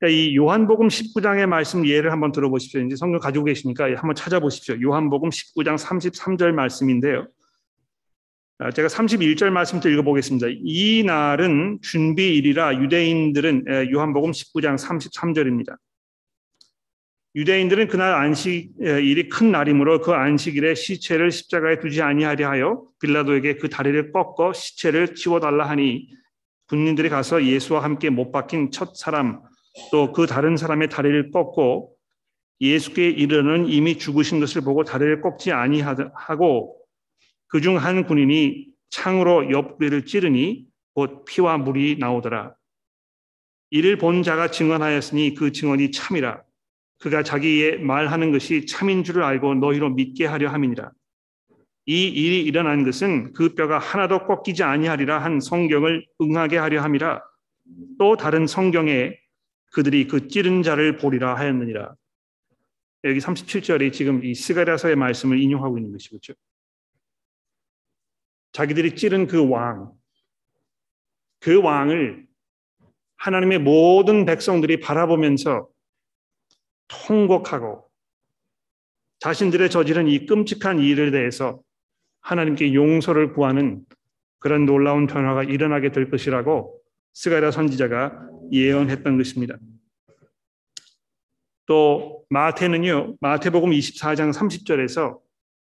그러니까 0.00 0.18
이 0.18 0.34
요한복음 0.34 0.88
19장의 0.88 1.46
말씀 1.46 1.86
예를 1.86 2.10
한번 2.10 2.32
들어보십시오. 2.32 2.80
이제 2.80 2.96
성경 2.96 3.20
가지고 3.20 3.44
계시니까 3.44 3.84
한번 3.96 4.14
찾아보십시오. 4.14 4.80
요한복음 4.80 5.28
19장 5.28 5.76
33절 5.78 6.52
말씀인데요. 6.52 7.28
아, 8.58 8.70
제가 8.70 8.88
31절 8.88 9.50
말씀부터 9.50 9.90
읽어보겠습니다. 9.90 10.48
이 10.50 11.02
날은 11.04 11.80
준비일이라 11.82 12.82
유대인들은 12.82 13.92
요한복음 13.92 14.30
19장 14.30 14.78
33절입니다. 14.78 15.76
유대인들은 17.36 17.88
그날 17.88 18.14
안식일이 18.14 19.28
큰 19.28 19.52
날이므로 19.52 20.00
그 20.00 20.12
안식일에 20.12 20.74
시체를 20.74 21.30
십자가에 21.30 21.78
두지 21.78 22.02
아니하려 22.02 22.48
하여 22.48 22.84
빌라도에게 23.00 23.56
그 23.56 23.68
다리를 23.68 24.12
꺾어 24.12 24.52
시체를 24.52 25.14
치워달라 25.14 25.68
하니 25.68 26.08
군인들이 26.68 27.08
가서 27.08 27.44
예수와 27.44 27.84
함께 27.84 28.10
못 28.10 28.32
박힌 28.32 28.70
첫 28.72 28.96
사람 28.96 29.40
또 29.90 30.12
그 30.12 30.26
다른 30.26 30.56
사람의 30.56 30.88
다리를 30.88 31.30
꺾고 31.30 31.94
예수께 32.60 33.08
이르는 33.08 33.66
이미 33.68 33.96
죽으신 33.98 34.40
것을 34.40 34.62
보고 34.62 34.84
다리를 34.84 35.20
꺾지 35.22 35.52
아니하고 35.52 36.76
그 37.48 37.60
중 37.60 37.76
한 37.78 38.06
군인이 38.06 38.66
창으로 38.90 39.50
옆구리를 39.50 40.04
찌르니 40.04 40.66
곧 40.94 41.24
피와 41.24 41.58
물이 41.58 41.96
나오더라. 41.98 42.54
이를 43.70 43.96
본 43.96 44.22
자가 44.22 44.50
증언하였으니 44.50 45.34
그 45.34 45.52
증언이 45.52 45.92
참이라. 45.92 46.42
그가 46.98 47.22
자기의 47.22 47.78
말하는 47.78 48.32
것이 48.32 48.66
참인 48.66 49.04
줄을 49.04 49.22
알고 49.22 49.54
너희로 49.54 49.90
믿게 49.90 50.26
하려 50.26 50.50
함이니라. 50.50 50.90
이 51.86 52.08
일이 52.08 52.42
일어난 52.42 52.84
것은 52.84 53.32
그 53.32 53.54
뼈가 53.54 53.78
하나도 53.78 54.26
꺾이지 54.26 54.62
아니하리라 54.64 55.18
한 55.22 55.40
성경을 55.40 56.04
응하게 56.20 56.58
하려 56.58 56.82
함이라. 56.82 57.22
또 57.98 58.16
다른 58.16 58.46
성경에 58.46 59.14
그들이 59.70 60.06
그 60.06 60.28
찌른 60.28 60.62
자를 60.62 60.96
보리라 60.96 61.36
하였느니라. 61.36 61.94
여기 63.04 63.18
37절에 63.18 63.92
지금 63.92 64.24
이 64.24 64.34
스가랴서의 64.34 64.96
말씀을 64.96 65.40
인용하고 65.40 65.78
있는 65.78 65.92
것이 65.92 66.18
죠. 66.20 66.34
자기들이 68.52 68.96
찌른 68.96 69.26
그 69.26 69.48
왕, 69.48 69.92
그 71.38 71.62
왕을 71.62 72.26
하나님의 73.16 73.60
모든 73.60 74.24
백성들이 74.24 74.80
바라보면서 74.80 75.68
통곡하고 76.88 77.88
자신들의 79.20 79.70
저지른 79.70 80.08
이 80.08 80.26
끔찍한 80.26 80.80
일에 80.80 81.10
대해서 81.10 81.60
하나님께 82.20 82.74
용서를 82.74 83.32
구하는 83.32 83.84
그런 84.38 84.64
놀라운 84.64 85.06
변화가 85.06 85.44
일어나게 85.44 85.92
될 85.92 86.10
것이라고 86.10 86.80
스가랴 87.12 87.50
선지자가 87.50 88.29
예언했던 88.52 89.16
것입니다. 89.16 89.56
또 91.66 92.24
마태는요. 92.30 93.16
마태복음 93.20 93.70
24장 93.70 94.32
30절에서 94.32 95.18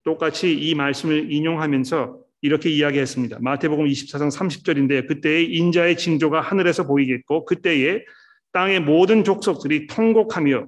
똑같이 0.04 0.54
이 0.54 0.76
말씀을 0.76 1.32
인용하면서 1.32 2.20
이렇게 2.42 2.70
이야기했습니다. 2.70 3.40
마태복음 3.42 3.86
24장 3.86 4.32
30절인데 4.32 5.08
그때의 5.08 5.52
인자의 5.54 5.98
징조가 5.98 6.40
하늘에서 6.40 6.86
보이겠고 6.86 7.46
그때에 7.46 8.06
땅의 8.52 8.82
모든 8.82 9.24
족속들이 9.24 9.88
통곡하며 9.88 10.68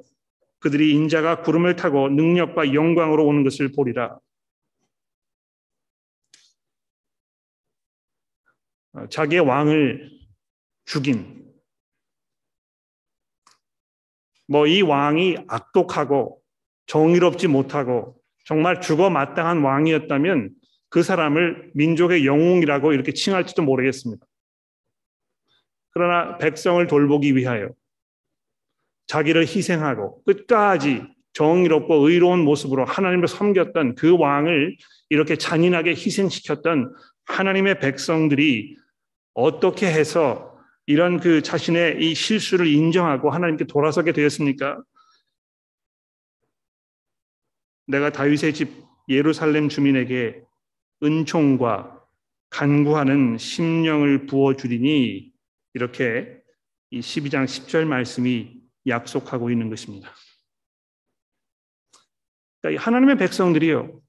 그들이 0.60 0.92
인자가 0.94 1.42
구름을 1.42 1.76
타고 1.76 2.10
능력과 2.10 2.74
영광으로 2.74 3.26
오는 3.26 3.44
것을 3.44 3.72
보리라. 3.72 4.20
어, 8.94 9.08
자기의 9.10 9.42
왕을 9.42 10.10
죽인 10.86 11.49
뭐 14.50 14.66
이 14.66 14.82
왕이 14.82 15.38
악독하고 15.48 16.42
정의롭지 16.88 17.48
못하고 17.48 18.20
정말 18.46 18.82
죽어 18.82 19.10
마땅한 19.10 19.62
왕이었다면 19.62 20.50
그 20.90 21.04
사람을 21.04 21.72
민족의 21.76 22.26
영웅이라고 22.26 22.94
이렇게 22.94 23.14
칭할지도 23.14 23.62
모르겠습니다. 23.62 24.26
그러나 25.92 26.38
백성을 26.38 26.86
돌보기 26.88 27.36
위하여 27.36 27.70
자기를 29.06 29.44
희생하고 29.44 30.24
끝까지 30.24 31.04
정의롭고 31.34 32.08
의로운 32.10 32.40
모습으로 32.40 32.86
하나님을 32.86 33.28
섬겼던 33.28 33.96
그 33.96 34.18
왕을 34.18 34.76
이렇게 35.10 35.36
잔인하게 35.36 35.92
희생시켰던 35.92 36.92
하나님의 37.26 37.80
백성들이 37.80 38.78
어떻게 39.36 39.88
해서 39.88 40.49
이런 40.90 41.20
그 41.20 41.44
자신의 41.44 42.02
이 42.02 42.16
실수를 42.16 42.66
인정하고 42.66 43.30
하나님께 43.30 43.66
돌아서게 43.66 44.12
되었습니까? 44.12 44.82
내가 47.86 48.12
다윗의 48.12 48.56
집 48.56 48.72
예루살렘 49.08 49.70
주민에게 49.70 50.42
은총과 51.04 52.04
간구하는 52.50 53.38
심령을 53.38 54.26
부어 54.26 54.56
주리니 54.56 55.32
이렇게 55.76 56.42
이 56.90 57.02
12장 57.02 57.46
10절 57.46 57.86
말씀이 57.86 58.60
약속하고 58.88 59.52
있는 59.52 59.70
것입니다. 59.70 60.12
그러니까 62.64 62.84
하나님의 62.84 63.20
백성들이요. 63.20 64.02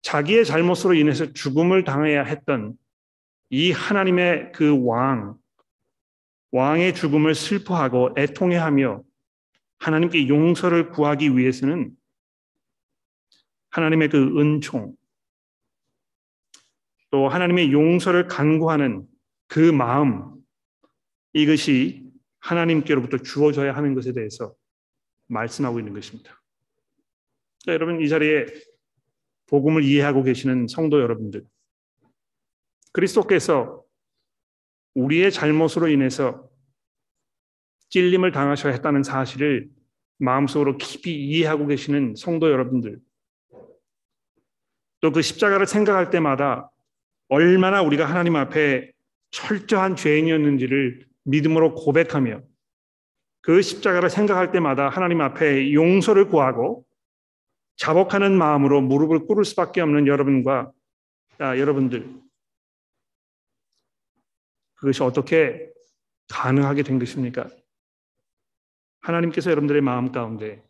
자기의 0.00 0.46
잘못으로 0.46 0.94
인해서 0.94 1.30
죽음을 1.30 1.84
당해야 1.84 2.24
했던 2.24 2.78
이 3.56 3.70
하나님의 3.70 4.50
그 4.50 4.84
왕, 4.84 5.38
왕의 6.50 6.92
죽음을 6.92 7.36
슬퍼하고 7.36 8.12
애통해하며 8.18 9.04
하나님께 9.78 10.26
용서를 10.26 10.90
구하기 10.90 11.36
위해서는 11.36 11.92
하나님의 13.70 14.08
그 14.08 14.40
은총, 14.40 14.96
또 17.12 17.28
하나님의 17.28 17.70
용서를 17.70 18.26
간구하는 18.26 19.06
그 19.46 19.60
마음, 19.70 20.34
이것이 21.32 22.10
하나님께로부터 22.40 23.18
주어져야 23.18 23.76
하는 23.76 23.94
것에 23.94 24.12
대해서 24.12 24.52
말씀하고 25.28 25.78
있는 25.78 25.94
것입니다. 25.94 26.42
자, 27.58 27.72
여러분 27.72 28.00
이 28.00 28.08
자리에 28.08 28.46
복음을 29.46 29.84
이해하고 29.84 30.24
계시는 30.24 30.66
성도 30.66 31.00
여러분들, 31.00 31.46
그리스도께서 32.94 33.84
우리의 34.94 35.30
잘못으로 35.32 35.88
인해서 35.88 36.48
찔림을 37.90 38.32
당하셔야 38.32 38.72
했다는 38.72 39.02
사실을 39.02 39.68
마음속으로 40.18 40.78
깊이 40.78 41.14
이해하고 41.14 41.66
계시는 41.66 42.14
성도 42.16 42.50
여러분들, 42.50 42.98
또 45.00 45.12
그 45.12 45.20
십자가를 45.20 45.66
생각할 45.66 46.08
때마다 46.08 46.70
얼마나 47.28 47.82
우리가 47.82 48.06
하나님 48.06 48.36
앞에 48.36 48.90
철저한 49.32 49.96
죄인이었는지를 49.96 51.06
믿음으로 51.24 51.74
고백하며 51.74 52.40
그 53.42 53.60
십자가를 53.60 54.08
생각할 54.08 54.50
때마다 54.50 54.88
하나님 54.88 55.20
앞에 55.20 55.74
용서를 55.74 56.28
구하고 56.28 56.86
자복하는 57.76 58.38
마음으로 58.38 58.80
무릎을 58.80 59.26
꿇을 59.26 59.44
수밖에 59.44 59.82
없는 59.82 60.06
여러분과 60.06 60.70
아, 61.38 61.58
여러분들 61.58 62.23
그것이 64.84 65.02
어떻게 65.02 65.70
가능하게 66.28 66.82
된 66.82 66.98
것입니까? 66.98 67.48
하나님께서 69.00 69.50
여러분들의 69.50 69.80
마음 69.80 70.12
가운데 70.12 70.62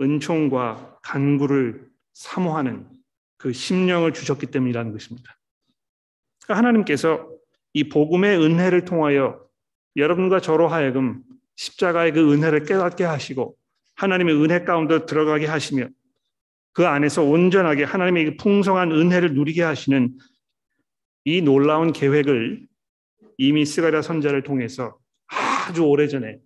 은총과 0.00 0.98
간구를 1.02 1.88
사모하는 2.12 2.88
그 3.36 3.52
심령을 3.52 4.12
주셨기 4.14 4.46
때문이라는 4.46 4.90
것입니다. 4.90 5.38
그러니까 6.42 6.58
하나님께서 6.58 7.30
이 7.72 7.88
복음의 7.88 8.36
은혜를 8.36 8.84
통하여 8.84 9.46
여러분과 9.94 10.40
저로 10.40 10.66
하여금 10.66 11.22
십자가의 11.54 12.12
그 12.12 12.32
은혜를 12.32 12.64
깨닫게 12.64 13.04
하시고 13.04 13.56
하나님의 13.94 14.42
은혜 14.42 14.64
가운데 14.64 15.06
들어가게 15.06 15.46
하시며 15.46 15.86
그 16.72 16.84
안에서 16.84 17.22
온전하게 17.22 17.84
하나님의 17.84 18.38
풍성한 18.38 18.90
은혜를 18.90 19.34
누리게 19.34 19.62
하시는 19.62 20.18
이 21.24 21.42
놀라운 21.42 21.92
계획을 21.92 22.69
이미 23.40 23.64
스가랴 23.64 24.02
선자를 24.02 24.42
통해서 24.42 24.98
아주 25.66 25.82
오래전에 25.84 26.40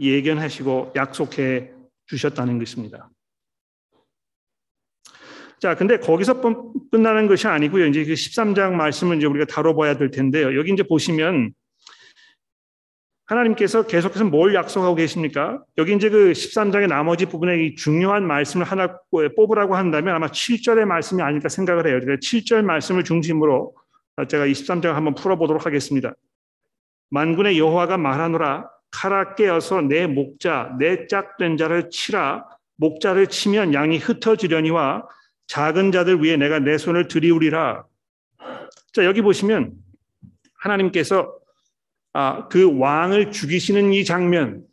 예견하시고 0.00 0.94
약속해 0.96 1.72
주셨다는 2.06 2.58
것입니다. 2.58 3.10
자, 5.60 5.74
근데 5.76 5.98
거기서 5.98 6.40
끝나는 6.90 7.26
것이 7.26 7.46
아니고요. 7.48 7.84
이제 7.86 8.02
그 8.06 8.14
13장 8.14 8.72
말씀을 8.72 9.18
이제 9.18 9.26
우리가 9.26 9.44
다뤄봐야 9.44 9.98
될 9.98 10.10
텐데요. 10.10 10.56
여기 10.56 10.72
이제 10.72 10.82
보시면 10.82 11.52
하나님께서 13.26 13.86
계속해서 13.86 14.24
뭘 14.24 14.54
약속하고 14.54 14.94
계십니까? 14.94 15.62
여기 15.76 15.94
이제 15.94 16.08
그 16.08 16.32
13장의 16.32 16.88
나머지 16.88 17.26
부분에 17.26 17.62
이 17.62 17.74
중요한 17.74 18.26
말씀을 18.26 18.64
하나 18.64 18.98
뽑으라고 19.36 19.76
한다면 19.76 20.14
아마 20.14 20.28
7절의 20.28 20.86
말씀이 20.86 21.20
아닐까 21.20 21.50
생각을 21.50 21.86
해요. 21.86 22.00
그래서 22.02 22.20
7절 22.20 22.62
말씀을 22.62 23.04
중심으로 23.04 23.74
제가 24.28 24.46
23장 24.46 24.92
한번 24.92 25.14
풀어보도록 25.14 25.66
하겠습니다. 25.66 26.14
만군의 27.10 27.58
여호와가 27.58 27.96
말하노라 27.96 28.70
칼아 28.90 29.34
깨어서 29.34 29.82
내 29.82 30.06
목자 30.06 30.76
내 30.78 31.06
짝된 31.06 31.56
자를 31.56 31.90
치라 31.90 32.46
목자를 32.76 33.26
치면 33.26 33.74
양이 33.74 33.98
흩어지려니와 33.98 35.06
작은 35.46 35.92
자들 35.92 36.22
위에 36.22 36.36
내가 36.36 36.58
내 36.58 36.78
손을 36.78 37.08
들이우리라. 37.08 37.84
자 38.92 39.04
여기 39.04 39.20
보시면 39.20 39.72
하나님께서 40.54 41.38
아, 42.16 42.46
그 42.46 42.78
왕을 42.78 43.32
죽이시는 43.32 43.92
이 43.92 44.04
장면, 44.04 44.64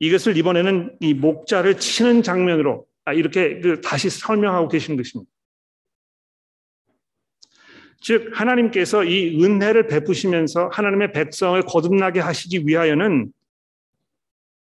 이것을 0.00 0.38
이번에는 0.38 0.96
이 1.00 1.12
목자를 1.12 1.78
치는 1.78 2.22
장면으로 2.22 2.86
아, 3.04 3.12
이렇게 3.12 3.60
그 3.60 3.82
다시 3.82 4.08
설명하고 4.08 4.68
계시는 4.68 4.96
것입니다. 4.96 5.30
즉 8.04 8.38
하나님께서 8.38 9.02
이 9.02 9.42
은혜를 9.42 9.86
베푸시면서 9.86 10.68
하나님의 10.68 11.12
백성을 11.12 11.58
거듭나게 11.62 12.20
하시기 12.20 12.66
위하여는 12.66 13.32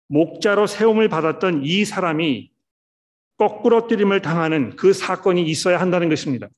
목자로 0.08 0.66
세움을 0.66 1.08
받았던 1.08 1.62
이 1.64 1.84
사람이 1.84 2.50
거꾸로 3.36 3.86
뜨림을 3.86 4.22
당하는 4.22 4.74
그 4.74 4.92
사건이 4.92 5.44
있어야 5.44 5.80
한다는 5.80 6.08
것입니다. 6.08 6.48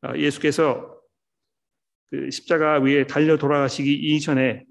아, 0.00 0.16
예수께서 0.16 0.98
그 2.08 2.30
십자가 2.30 2.78
위에 2.78 3.06
달려 3.06 3.36
돌아가시기 3.36 3.92
이전에 3.92 4.64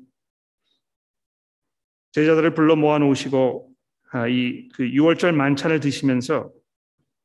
제자들을 2.14 2.56
불러 2.56 2.76
모아 2.76 2.98
놓으시고 2.98 3.72
아, 4.12 4.28
이그 4.28 4.86
6월절 4.86 5.34
만찬을 5.34 5.82
드시면서 5.82 6.52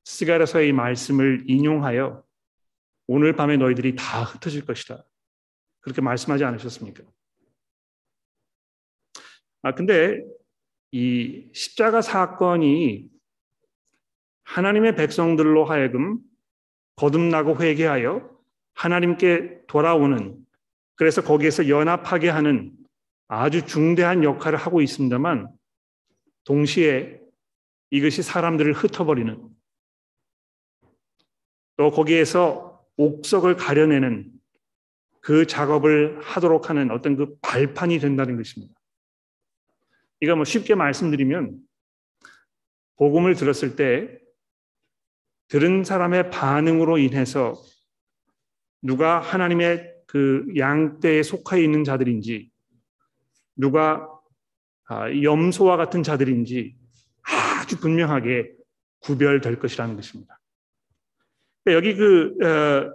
스가랴서의 0.05 0.73
말씀을 0.73 1.45
인용하여 1.47 2.23
오늘 3.07 3.35
밤에 3.35 3.57
너희들이 3.57 3.97
다 3.97 4.23
흩어질 4.23 4.65
것이다. 4.65 5.05
그렇게 5.81 6.01
말씀하지 6.01 6.45
않으셨습니까? 6.45 7.05
아 9.63 9.75
근데 9.75 10.23
이 10.93 11.51
십자가 11.53 12.01
사건이 12.01 13.09
하나님의 14.45 14.95
백성들로 14.95 15.65
하여금 15.65 16.19
거듭나고 16.97 17.57
회개하여 17.57 18.31
하나님께 18.75 19.67
돌아오는 19.67 20.37
그래서 20.97 21.23
거기에서 21.23 21.69
연합하게 21.69 22.29
하는 22.29 22.73
아주 23.27 23.67
중대한 23.67 24.23
역할을 24.23 24.59
하고 24.59 24.81
있습니다만 24.81 25.49
동시에 26.45 27.21
이것이 27.91 28.23
사람들을 28.23 28.73
흩어버리는 28.75 29.54
또 31.77 31.91
거기에서 31.91 32.85
옥석을 32.97 33.57
가려내는 33.57 34.31
그 35.21 35.47
작업을 35.47 36.21
하도록 36.21 36.69
하는 36.69 36.91
어떤 36.91 37.17
그 37.17 37.37
발판이 37.41 37.99
된다는 37.99 38.37
것입니다. 38.37 38.75
이거 40.21 40.37
뭐 40.37 40.45
쉽게 40.45 40.75
말씀드리면 40.75 41.59
복음을 42.97 43.35
들었을 43.35 43.77
때 43.77 44.19
들은 45.49 45.85
사람의 45.85 46.31
반응으로 46.31 46.99
인해서 46.99 47.55
누가 48.83 49.21
하나님의 49.21 49.95
그 50.07 50.47
양떼에 50.57 51.23
속해 51.23 51.63
있는 51.63 51.85
자들인지 51.85 52.51
누가 53.57 54.09
아, 54.87 55.11
염소와 55.11 55.77
같은 55.77 56.03
자들인지 56.03 56.77
아주 57.23 57.81
분명하게 57.81 58.53
구별될 59.01 59.59
것이라는 59.59 59.97
것입니다. 59.97 60.39
여기 61.67 61.95
그, 61.95 62.35
어, 62.43 62.95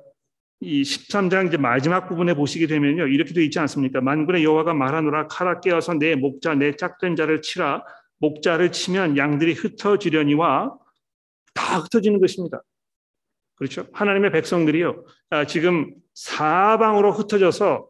이 0.62 0.82
13장 0.82 1.48
이제 1.48 1.58
마지막 1.58 2.08
부분에 2.08 2.34
보시게 2.34 2.68
되면요. 2.68 3.08
이렇게 3.08 3.34
되어 3.34 3.44
있지 3.44 3.60
않습니까? 3.60 4.02
만군의 4.02 4.44
여호와가 4.44 4.74
말하노라 4.74 5.28
칼아 5.28 5.62
깨어서 5.62 5.94
내 5.96 6.16
목자, 6.16 6.56
내 6.56 6.76
짝된 6.76 7.16
자를 7.16 7.42
치라. 7.42 7.84
목자를 8.20 8.72
치면 8.72 9.18
양들이 9.18 9.54
흩어지려니와 9.54 10.78
다 11.54 11.80
흩어지는 11.80 12.20
것입니다. 12.20 12.62
그렇죠? 13.56 13.88
하나님의 13.94 14.32
백성들이요. 14.32 15.06
아, 15.30 15.46
지금 15.46 15.94
사방으로 16.14 17.12
흩어져서 17.12 17.90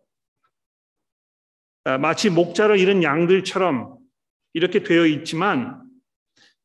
아, 1.86 1.98
마치 1.98 2.30
목자를 2.30 2.80
잃은 2.80 3.04
양들처럼 3.04 3.98
이렇게 4.54 4.84
되어 4.84 5.06
있지만 5.06 5.82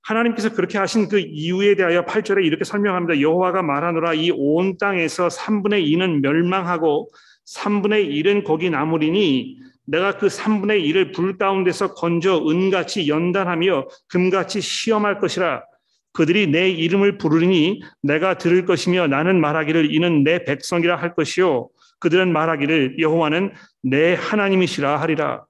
하나님께서 0.05 0.51
그렇게 0.51 0.77
하신 0.79 1.09
그 1.09 1.19
이유에 1.19 1.77
대하여 1.77 2.05
8절에 2.05 2.45
이렇게 2.45 2.65
설명합니다. 2.65 3.21
여호와가 3.21 3.63
말하노라 3.63 4.15
이 4.15 4.31
온 4.31 4.77
땅에서 4.77 5.29
3분의 5.29 5.87
2는 5.87 6.21
멸망하고 6.21 7.11
3분의 7.47 8.11
1은 8.11 8.45
거기 8.45 8.69
남으리니 8.71 9.57
내가 9.87 10.19
그 10.19 10.27
3분의 10.27 10.85
1을 10.91 11.15
불 11.15 11.39
가운데서 11.39 11.95
건져 11.95 12.39
은같이 12.47 13.09
연단하며 13.09 13.89
금같이 14.09 14.61
시험할 14.61 15.21
것이라 15.21 15.63
그들이 16.13 16.47
내 16.47 16.71
이름을 16.71 17.19
부르니 17.19 17.81
내가 18.03 18.39
들을 18.39 18.65
것이며 18.67 19.09
나는 19.09 19.41
말하기를 19.41 19.93
이는 19.95 20.23
내 20.23 20.45
백성이라 20.45 20.97
할 20.97 21.15
것이요 21.15 21.71
그들은 21.99 22.33
말하기를 22.33 22.99
여호와는 22.99 23.53
내 23.83 24.15
하나님이시라 24.15 25.01
하리라. 25.01 25.45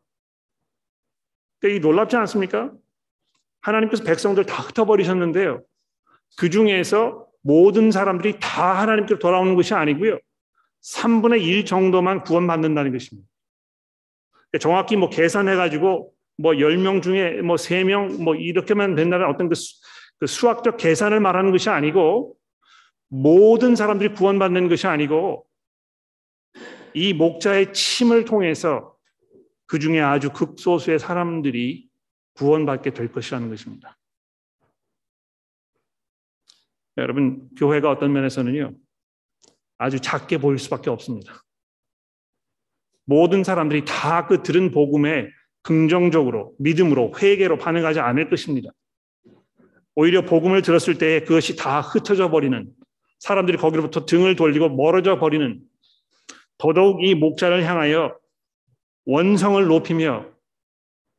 그러니까 1.61 1.79
이 1.79 1.81
놀랍지 1.81 2.17
않습니까? 2.17 2.71
하나님께서 3.65 4.05
백성들 4.05 4.45
다 4.45 4.63
흩어버리셨는데요. 4.63 5.63
그 6.37 6.51
중에서 6.51 7.27
모든 7.43 7.91
사람들이 7.91 8.39
다 8.41 8.81
하나님께로 8.81 9.19
돌아오는 9.19 9.55
것이 9.55 9.75
아니고요. 9.75 10.19
3분의 10.83 11.43
1 11.43 11.65
정도만 11.65 12.23
구원받는다는 12.25 12.93
것입니다. 12.93 13.29
정확히 14.61 14.97
뭐 14.97 15.09
계산해가지고 15.09 16.13
뭐 16.37 16.53
10명 16.53 17.03
중에 17.03 17.43
뭐 17.43 17.57
3명 17.57 18.23
뭐 18.23 18.35
이렇게만 18.35 18.95
된다는 18.95 19.27
어떤 19.27 19.49
그그 19.49 20.27
수학적 20.27 20.77
계산을 20.77 21.21
말하는 21.21 21.51
것이 21.51 21.71
아니고 21.71 22.37
모든 23.09 23.77
사람들이 23.77 24.15
구원받는 24.15 24.69
것이 24.69 24.87
아니고 24.87 25.47
이 26.93 27.13
목자의 27.13 27.73
침을 27.73 28.25
통해서 28.25 28.95
그 29.67 29.79
중에 29.79 30.01
아주 30.01 30.31
극소수의 30.31 30.99
사람들이 30.99 31.89
구원받게 32.35 32.93
될 32.95 33.11
것이라는 33.11 33.49
것입니다. 33.49 33.97
여러분, 36.97 37.49
교회가 37.57 37.91
어떤 37.91 38.13
면에서는요, 38.13 38.75
아주 39.79 40.01
작게 40.01 40.39
보일 40.39 40.59
수밖에 40.59 40.91
없습니다. 40.91 41.43
모든 43.05 43.45
사람들이 43.45 43.85
다 43.85 44.27
그 44.27 44.43
들은 44.43 44.71
복음에 44.71 45.29
긍정적으로, 45.63 46.55
믿음으로, 46.59 47.13
회개로 47.21 47.59
반응하지 47.59 48.01
않을 48.01 48.29
것입니다. 48.31 48.71
오히려 49.95 50.23
복음을 50.23 50.63
들었을 50.63 50.99
때 50.99 51.21
그것이 51.21 51.57
다 51.57 51.81
흩어져 51.81 52.31
버리는 52.31 52.71
사람들이 53.21 53.57
거기로부터 53.59 54.05
등을 54.05 54.37
돌리고 54.37 54.69
멀어져 54.71 55.19
버리는 55.19 55.61
더더욱 56.59 57.05
이 57.05 57.15
목자를 57.15 57.65
향하여 57.65 58.17
원성을 59.07 59.65
높이며 59.67 60.34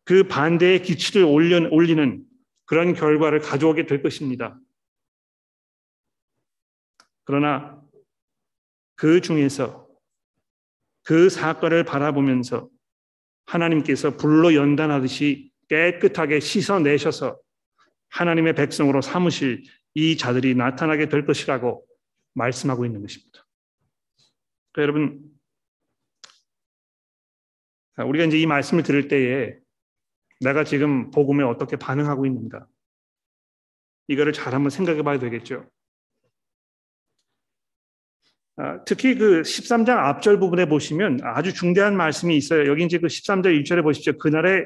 그 0.06 0.28
반대의 0.28 0.84
기치를 0.84 1.24
올리는 1.26 2.26
그런 2.66 2.94
결과를 2.94 3.40
가져오게 3.40 3.86
될 3.86 4.02
것입니다. 4.02 4.60
그러나 7.24 7.84
그 8.96 9.20
중에서 9.20 9.88
그 11.04 11.30
사건을 11.30 11.84
바라보면서 11.84 12.70
하나님께서 13.46 14.16
불로 14.16 14.56
연단하듯이 14.56 15.52
깨끗하게 15.68 16.40
씻어내셔서 16.40 17.40
하나님의 18.10 18.54
백성으로 18.54 19.02
삼으실 19.02 19.64
이 19.96 20.18
자들이 20.18 20.56
나타나게 20.56 21.10
될 21.10 21.26
것이라고 21.26 21.86
말씀하고 22.34 22.86
있는 22.86 23.02
것입니다. 23.02 23.46
그러니까 24.72 24.82
여러분, 24.82 25.32
우리가 27.98 28.26
이제 28.26 28.40
이 28.40 28.46
말씀을 28.46 28.84
들을 28.84 29.08
때에 29.08 29.58
내가 30.42 30.64
지금 30.64 31.12
복음에 31.12 31.44
어떻게 31.44 31.76
반응하고 31.76 32.26
있는가? 32.26 32.66
이거를 34.08 34.34
잘 34.34 34.54
한번 34.54 34.70
생각해 34.70 35.02
봐야 35.04 35.20
되겠죠. 35.20 35.66
아, 38.58 38.84
특히 38.86 39.16
그 39.16 39.42
13장 39.42 39.90
앞절 39.98 40.40
부분에 40.40 40.68
보시면 40.68 41.20
아주 41.24 41.54
중대한 41.54 41.98
말씀이 41.98 42.38
있어요. 42.38 42.70
여기 42.70 42.86
이제 42.86 43.00
그 43.00 43.08
13절 43.08 43.62
1절에 43.62 43.84
보십시오. 43.84 44.18
그날에 44.18 44.66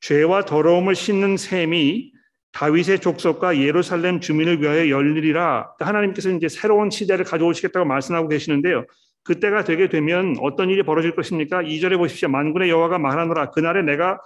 죄와 0.00 0.44
더러움을 0.44 0.94
씻는 0.94 1.36
셈이 1.36 2.12
다윗의 2.52 3.00
족속과 3.00 3.58
예루살렘 3.58 4.20
주민을 4.20 4.62
위하여 4.62 4.88
열리리라. 4.88 5.72
하나님께서 5.80 6.30
이제 6.30 6.48
새로운 6.48 6.90
시대를 6.90 7.24
가져오시겠다고 7.24 7.86
말씀하고 7.86 8.28
계시는데요. 8.28 8.84
그때가 9.24 9.64
되게 9.64 9.88
되면 9.88 10.36
어떤 10.40 10.70
일이 10.70 10.82
벌어질 10.82 11.14
것입니까? 11.14 11.62
2절에 11.62 11.98
보십시오. 11.98 12.28
만군의 12.28 12.70
여호와가 12.70 12.98
말하노라. 12.98 13.50
그날에 13.50 13.82
내가 13.82 14.20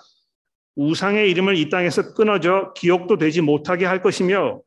우상의 0.76 1.30
이름을 1.30 1.56
이 1.56 1.68
땅에서 1.68 2.14
끊어져 2.14 2.72
기억도 2.74 3.18
되지 3.18 3.40
못하게 3.40 3.84
할 3.84 4.02
것이며 4.02 4.62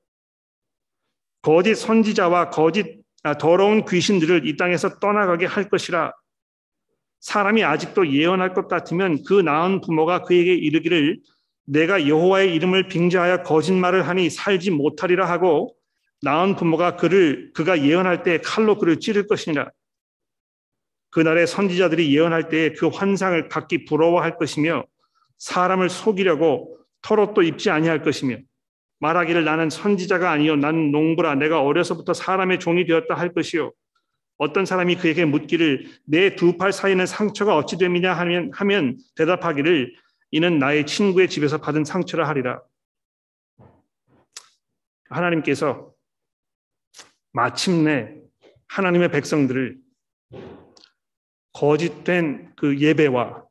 거짓 1.41 1.75
선지자와 1.75 2.49
거짓 2.49 3.03
아, 3.23 3.35
더러운 3.37 3.85
귀신들을 3.85 4.47
이 4.47 4.55
땅에서 4.55 4.99
떠나가게 4.99 5.47
할 5.47 5.67
것이라. 5.67 6.13
사람이 7.21 7.63
아직도 7.63 8.13
예언할 8.13 8.53
것 8.53 8.67
같으면 8.67 9.23
그 9.23 9.33
나은 9.41 9.81
부모가 9.81 10.21
그에게 10.21 10.53
이르기를 10.53 11.19
내가 11.65 12.07
여호와의 12.07 12.53
이름을 12.53 12.87
빙자하여 12.87 13.41
거짓말을 13.41 14.07
하니 14.07 14.29
살지 14.29 14.69
못하리라 14.69 15.27
하고 15.27 15.75
나은 16.21 16.55
부모가 16.55 16.97
그를 16.97 17.51
그가 17.55 17.81
예언할 17.81 18.21
때 18.21 18.39
칼로 18.41 18.77
그를 18.77 18.99
찌를 18.99 19.25
것이니라. 19.25 19.71
그날의 21.09 21.47
선지자들이 21.47 22.15
예언할 22.15 22.49
때그 22.49 22.89
환상을 22.89 23.49
각기 23.49 23.85
부러워할 23.85 24.37
것이며 24.37 24.83
사람을 25.37 25.89
속이려고 25.89 26.77
털옷도 27.01 27.43
입지 27.43 27.69
아니할 27.69 28.01
것이며 28.01 28.37
말하기를 28.99 29.43
나는 29.45 29.69
선지자가 29.69 30.31
아니요 30.31 30.55
나는 30.55 30.91
농부라. 30.91 31.35
내가 31.35 31.61
어려서부터 31.61 32.13
사람의 32.13 32.59
종이 32.59 32.85
되었다 32.85 33.13
할 33.13 33.33
것이요. 33.33 33.71
어떤 34.37 34.65
사람이 34.65 34.95
그에게 34.97 35.23
묻기를 35.25 35.85
내 36.05 36.35
두 36.35 36.57
팔 36.57 36.73
사이는 36.73 37.05
상처가 37.05 37.55
어찌 37.55 37.77
됨이냐 37.77 38.13
하면 38.13 38.51
하면 38.53 38.97
대답하기를 39.15 39.95
이는 40.31 40.59
나의 40.59 40.85
친구의 40.85 41.29
집에서 41.29 41.59
받은 41.59 41.85
상처라 41.85 42.27
하리라. 42.27 42.61
하나님께서 45.09 45.93
마침내 47.31 48.15
하나님의 48.67 49.11
백성들을 49.11 49.77
거짓된 51.53 52.53
그 52.57 52.79
예배와 52.79 53.44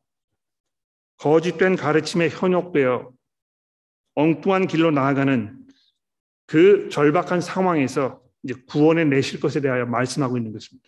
거짓된 1.24 1.76
가르침에 1.76 2.28
현혹되어 2.28 3.10
엉뚱한 4.14 4.66
길로 4.66 4.90
나아가는 4.90 5.58
그 6.44 6.90
절박한 6.90 7.40
상황에서 7.40 8.20
이제 8.42 8.52
구원에 8.66 9.06
내실 9.06 9.40
것에 9.40 9.62
대하여 9.62 9.86
말씀하고 9.86 10.36
있는 10.36 10.52
것입니다. 10.52 10.86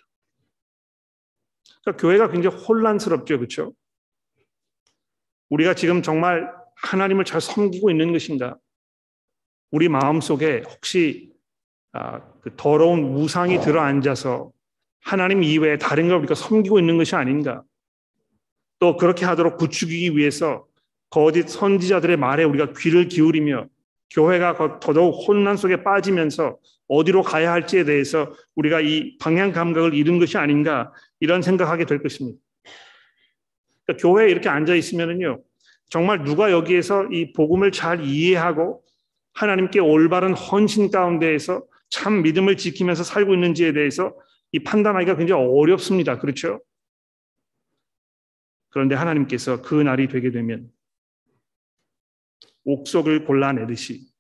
그러니까 1.83 2.03
교회가 2.03 2.31
굉장히 2.31 2.55
혼란스럽죠, 2.55 3.39
그렇죠? 3.39 3.73
우리가 5.49 5.73
지금 5.73 6.03
정말 6.03 6.53
하나님을 6.83 7.25
잘 7.25 7.41
섬기고 7.41 7.91
있는 7.91 8.13
것인가? 8.13 8.59
우리 9.71 9.89
마음 9.89 10.21
속에 10.21 10.65
혹시 10.69 11.33
아, 11.93 12.21
그 12.43 12.55
더러운 12.59 13.15
우상이 13.15 13.61
들어 13.61 13.81
앉아서 13.81 14.53
하나님 15.01 15.43
이외에 15.43 15.79
다른 15.79 16.09
걸 16.09 16.19
우리가 16.19 16.35
섬기고 16.35 16.79
있는 16.79 16.99
것이 16.99 17.17
아닌가? 17.17 17.65
또 18.79 18.97
그렇게 18.97 19.25
하도록 19.25 19.57
부추기기 19.57 20.17
위해서 20.17 20.67
거짓 21.11 21.49
선지자들의 21.49 22.17
말에 22.17 22.45
우리가 22.45 22.73
귀를 22.77 23.09
기울이며 23.09 23.67
교회가 24.11 24.81
더더욱 24.81 25.27
혼란 25.27 25.57
속에 25.57 25.83
빠지면서 25.83 26.59
어디로 26.89 27.23
가야 27.23 27.53
할지에 27.53 27.85
대해서 27.85 28.33
우리가 28.55 28.81
이 28.81 29.17
방향 29.19 29.53
감각을 29.53 29.95
잃은 29.95 30.19
것이 30.19 30.39
아닌가 30.39 30.93
이런 31.21 31.43
생각하게 31.43 31.85
될 31.85 32.03
것입니다. 32.03 32.39
그러니까 33.85 34.03
교회에 34.03 34.31
이렇게 34.31 34.49
앉아 34.49 34.75
있으면은요 34.75 35.43
정말 35.89 36.25
누가 36.25 36.51
여기에서 36.51 37.05
이 37.07 37.33
복음을 37.33 37.73
잘 37.73 38.05
이해하고 38.05 38.83
하나님께 39.35 39.81
올바른 39.81 40.35
헌신 40.35 40.91
가운데에서 40.91 41.65
참 41.89 42.23
믿음을 42.23 42.57
지키면서 42.57 43.05
살고 43.05 43.35
있는지에 43.35 43.73
대해서 43.73 44.15
이 44.53 44.61
판단하기가 44.61 45.17
굉장히 45.17 45.45
어렵습니다. 45.45 46.19
그렇죠? 46.19 46.61
그런데 48.77 48.95
하나님께서 48.95 49.63
그 49.63 49.75
날이 49.75 50.07
되게 50.07 50.31
되면 50.31 50.71
옥석을 52.67 53.25
골라내듯이 53.25 54.13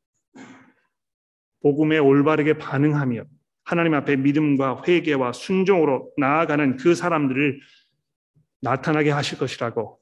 복음에 1.60 1.98
올바르게 1.98 2.56
반응하며 2.56 3.26
하나님 3.64 3.92
앞에 3.92 4.16
믿음과 4.16 4.84
회개와 4.88 5.34
순종으로 5.34 6.10
나아가는 6.16 6.78
그 6.78 6.94
사람들을 6.94 7.60
나타나게 8.62 9.10
하실 9.10 9.36
것이라고 9.36 10.00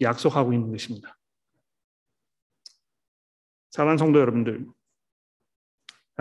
약속하고 0.00 0.52
있는 0.52 0.72
것입니다. 0.72 1.16
사랑하는 3.70 3.98
성도 3.98 4.18
여러분들, 4.18 4.66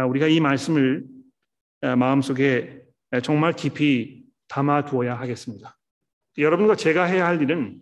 우리가 0.09 0.27
이 0.27 0.39
말씀을 0.39 1.07
마음속에 1.97 2.85
정말 3.23 3.53
깊이 3.53 4.27
담아 4.47 4.85
두어야 4.85 5.19
하겠습니다. 5.19 5.75
여러분과 6.37 6.75
제가 6.75 7.05
해야 7.05 7.27
할 7.27 7.41
일은 7.41 7.81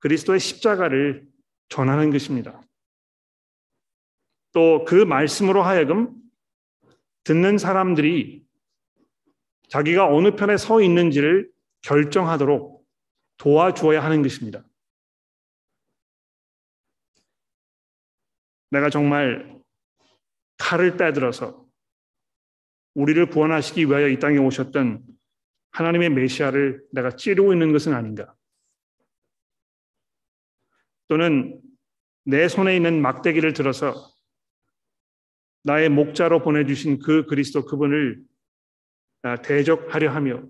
그리스도의 0.00 0.40
십자가를 0.40 1.26
전하는 1.68 2.10
것입니다. 2.10 2.60
또 4.52 4.84
그 4.84 5.04
말씀으로 5.04 5.62
하여금 5.62 6.14
듣는 7.24 7.56
사람들이 7.56 8.44
자기가 9.68 10.06
어느 10.06 10.36
편에 10.36 10.56
서 10.58 10.82
있는지를 10.82 11.50
결정하도록 11.82 12.86
도와주어야 13.38 14.04
하는 14.04 14.22
것입니다. 14.22 14.62
내가 18.70 18.90
정말 18.90 19.60
칼을 20.58 20.96
빼들어서 20.96 21.66
우리를 22.94 23.24
구원하시기 23.30 23.86
위하여 23.86 24.08
이 24.08 24.18
땅에 24.18 24.36
오셨던 24.38 25.02
하나님의 25.72 26.10
메시아를 26.10 26.82
내가 26.92 27.16
찌르고 27.16 27.52
있는 27.52 27.72
것은 27.72 27.94
아닌가? 27.94 28.34
또는 31.08 31.60
내 32.24 32.48
손에 32.48 32.76
있는 32.76 33.02
막대기를 33.02 33.52
들어서 33.52 33.94
나의 35.64 35.88
목자로 35.88 36.42
보내주신 36.42 36.98
그 37.00 37.26
그리스도 37.26 37.64
그분을 37.64 38.22
아, 39.22 39.36
대적하려 39.36 40.10
하며 40.10 40.42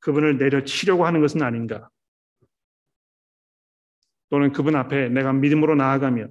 그분을 0.00 0.38
내려치려고 0.38 1.06
하는 1.06 1.20
것은 1.20 1.42
아닌가? 1.42 1.90
또는 4.30 4.52
그분 4.52 4.74
앞에 4.74 5.10
내가 5.10 5.32
믿음으로 5.32 5.74
나아가며 5.74 6.28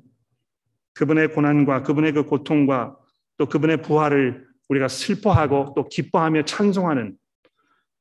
그분의 0.93 1.33
고난과 1.33 1.83
그분의 1.83 2.11
그 2.13 2.25
고통과 2.25 2.97
또 3.37 3.47
그분의 3.47 3.81
부활을 3.81 4.47
우리가 4.69 4.87
슬퍼하고 4.87 5.73
또 5.75 5.87
기뻐하며 5.87 6.45
찬송하는 6.45 7.17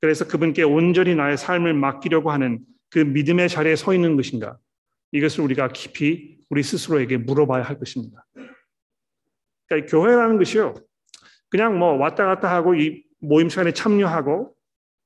그래서 0.02 0.26
그분께 0.26 0.64
온전히 0.64 1.14
나의 1.14 1.38
삶을 1.38 1.74
맡기려고 1.74 2.32
하는 2.32 2.58
그 2.90 2.98
믿음의 2.98 3.48
자리에 3.48 3.76
서 3.76 3.94
있는 3.94 4.16
것인가? 4.16 4.58
이것을 5.12 5.44
우리가 5.44 5.68
깊이 5.68 6.40
우리 6.50 6.64
스스로에게 6.64 7.18
물어봐야 7.18 7.62
할 7.62 7.78
것입니다. 7.78 8.26
그러니까 9.68 9.88
교회라는 9.88 10.38
것이요. 10.38 10.74
그냥 11.48 11.78
뭐 11.78 11.92
왔다 11.92 12.26
갔다 12.26 12.52
하고 12.52 12.74
이 12.74 13.04
모임 13.20 13.48
시간에 13.48 13.72
참여하고 13.72 14.52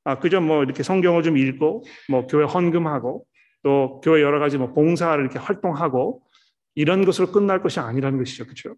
아 0.04 0.18
그저 0.18 0.40
뭐 0.40 0.64
이렇게 0.64 0.82
성경을 0.82 1.22
좀 1.22 1.36
읽고 1.36 1.84
뭐 2.08 2.26
교회 2.26 2.44
헌금하고 2.44 3.26
또 3.64 4.00
교회 4.02 4.22
여러 4.22 4.38
가지 4.38 4.56
뭐 4.56 4.72
봉사를 4.72 5.22
이렇게 5.22 5.38
활동하고 5.38 6.22
이런 6.74 7.04
것으로 7.04 7.30
끝날 7.32 7.60
것이 7.60 7.80
아니라는 7.80 8.16
것이죠. 8.16 8.44
그렇죠? 8.44 8.74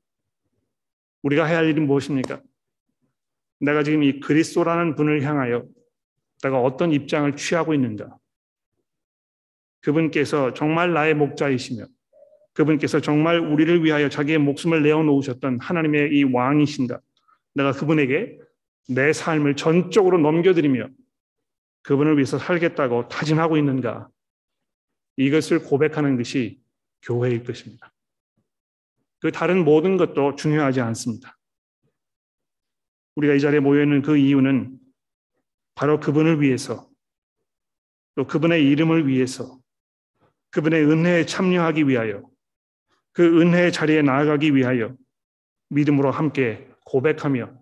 우리가 1.22 1.44
해야 1.44 1.58
할 1.58 1.66
일은 1.68 1.86
무엇입니까? 1.86 2.40
내가 3.60 3.84
지금 3.84 4.02
이 4.02 4.18
그리스도라는 4.18 4.96
분을 4.96 5.22
향하여 5.22 5.64
내가 6.43 6.61
어떤 6.61 6.93
입장을 6.93 7.34
취하고 7.36 7.74
있는가? 7.74 8.16
그분께서 9.80 10.55
정말 10.55 10.93
나의 10.93 11.14
목자이시며 11.14 11.86
그분께서 12.53 13.01
정말 13.01 13.39
우리를 13.39 13.84
위하여 13.84 14.09
자기의 14.09 14.39
목숨을 14.39 14.82
내어놓으셨던 14.82 15.61
하나님의 15.61 16.12
이 16.12 16.24
왕이신가? 16.24 16.99
내가 17.55 17.72
그분에게 17.72 18.39
내 18.89 19.12
삶을 19.12 19.55
전적으로 19.57 20.18
넘겨드리며 20.18 20.89
그분을 21.82 22.16
위해서 22.16 22.39
살겠다고 22.39 23.09
다짐하고 23.09 23.57
있는가? 23.57 24.09
이것을 25.16 25.61
고백하는 25.61 26.16
것이 26.16 26.61
교회일 27.03 27.45
것입니다. 27.45 27.93
그 29.20 29.32
다른 29.32 29.64
모든 29.64 29.97
것도 29.97 30.36
중요하지 30.36 30.80
않습니다. 30.80 31.39
우리가 33.16 33.34
이 33.34 33.41
자리에 33.41 33.61
모여 33.61 33.82
있는 33.82 34.03
그 34.03 34.16
이유는 34.16 34.78
바로 35.79 36.01
그분을 36.01 36.41
위해서 36.41 36.91
또 38.16 38.26
그분의 38.26 38.68
이름을 38.68 39.07
위해서 39.07 39.61
그분의 40.51 40.85
은혜에 40.85 41.24
참여하기 41.24 41.87
위하여 41.87 42.29
그 43.12 43.41
은혜의 43.41 43.70
자리에 43.70 44.03
나아가기 44.03 44.57
위하여 44.57 44.97
믿음으로 45.68 46.11
함께 46.11 46.68
고백하며 46.85 47.57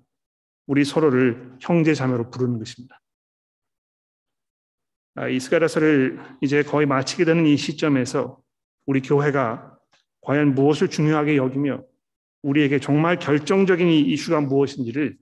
우리 0.67 0.83
서로를 0.87 1.59
형제 1.61 1.93
자매로 1.93 2.31
부르는 2.31 2.59
것입니다. 2.59 3.03
아, 5.17 5.29
이스가라서를 5.29 6.19
이제 6.41 6.62
거의 6.62 6.87
마치게 6.87 7.27
되는 7.27 7.45
이 7.45 7.59
시점에서 7.59 8.41
우리 8.87 9.03
교회가 9.03 9.79
과연 10.23 10.55
무엇을 10.55 10.89
중요하게 10.89 11.37
여기며 11.37 11.85
우리에게 12.41 12.81
정말 12.81 13.19
결정적인 13.19 13.87
이 13.87 14.01
이슈가 14.01 14.41
무엇인지를 14.41 15.19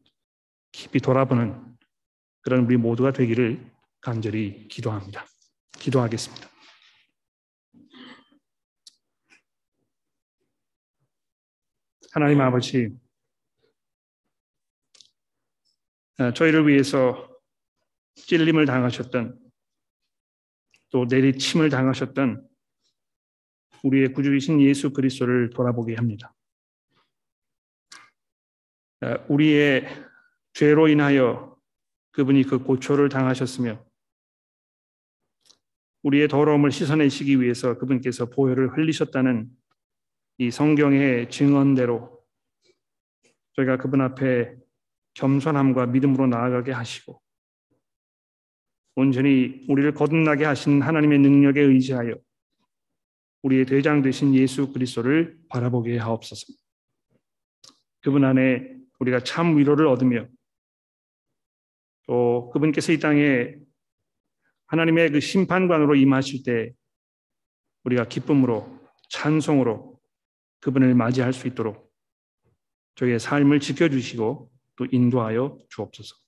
깊이 0.70 1.00
돌아보는 1.00 1.73
그런 2.44 2.66
우리 2.66 2.76
모두가 2.76 3.10
되기를 3.10 3.72
간절히 4.02 4.68
기도합니다. 4.68 5.24
기도하겠습니다. 5.72 6.46
하나님 12.12 12.40
아버지, 12.42 12.90
어, 16.20 16.32
저희를 16.32 16.68
위해서 16.68 17.34
찔림을 18.14 18.66
당하셨던 18.66 19.40
또 20.90 21.06
내리침을 21.06 21.70
당하셨던 21.70 22.46
우리의 23.82 24.12
구주이신 24.12 24.60
예수 24.60 24.92
그리스도를 24.92 25.50
돌아보게 25.50 25.94
합니다. 25.94 26.34
어, 29.00 29.24
우리의 29.28 29.88
죄로 30.52 30.88
인하여 30.88 31.53
그분이 32.14 32.44
그 32.44 32.58
고초를 32.60 33.08
당하셨으며 33.08 33.84
우리의 36.04 36.28
더러움을 36.28 36.70
씻어내시기 36.70 37.40
위해서 37.40 37.76
그분께서 37.76 38.30
보혈을 38.30 38.76
흘리셨다는 38.76 39.50
이 40.38 40.50
성경의 40.50 41.30
증언대로 41.30 42.24
저희가 43.54 43.78
그분 43.78 44.00
앞에 44.00 44.56
겸손함과 45.14 45.86
믿음으로 45.86 46.26
나아가게 46.26 46.72
하시고 46.72 47.20
온전히 48.96 49.64
우리를 49.68 49.92
거듭나게 49.94 50.44
하신 50.44 50.82
하나님의 50.82 51.18
능력에 51.18 51.60
의지하여 51.60 52.14
우리의 53.42 53.66
대장 53.66 54.02
되신 54.02 54.34
예수 54.34 54.72
그리스도를 54.72 55.38
바라보게 55.48 55.98
하옵소서. 55.98 56.52
그분 58.02 58.24
안에 58.24 58.76
우리가 59.00 59.20
참 59.20 59.56
위로를 59.56 59.86
얻으며 59.86 60.28
또 62.06 62.50
그분께서 62.52 62.92
이 62.92 62.98
땅에 62.98 63.54
하나님의 64.66 65.10
그 65.10 65.20
심판관으로 65.20 65.94
임하실 65.94 66.42
때 66.44 66.72
우리가 67.84 68.08
기쁨으로 68.08 68.80
찬송으로 69.10 70.00
그분을 70.60 70.94
맞이할 70.94 71.32
수 71.32 71.46
있도록 71.46 71.92
저희의 72.94 73.20
삶을 73.20 73.60
지켜주시고 73.60 74.50
또 74.76 74.86
인도하여 74.90 75.58
주옵소서. 75.68 76.23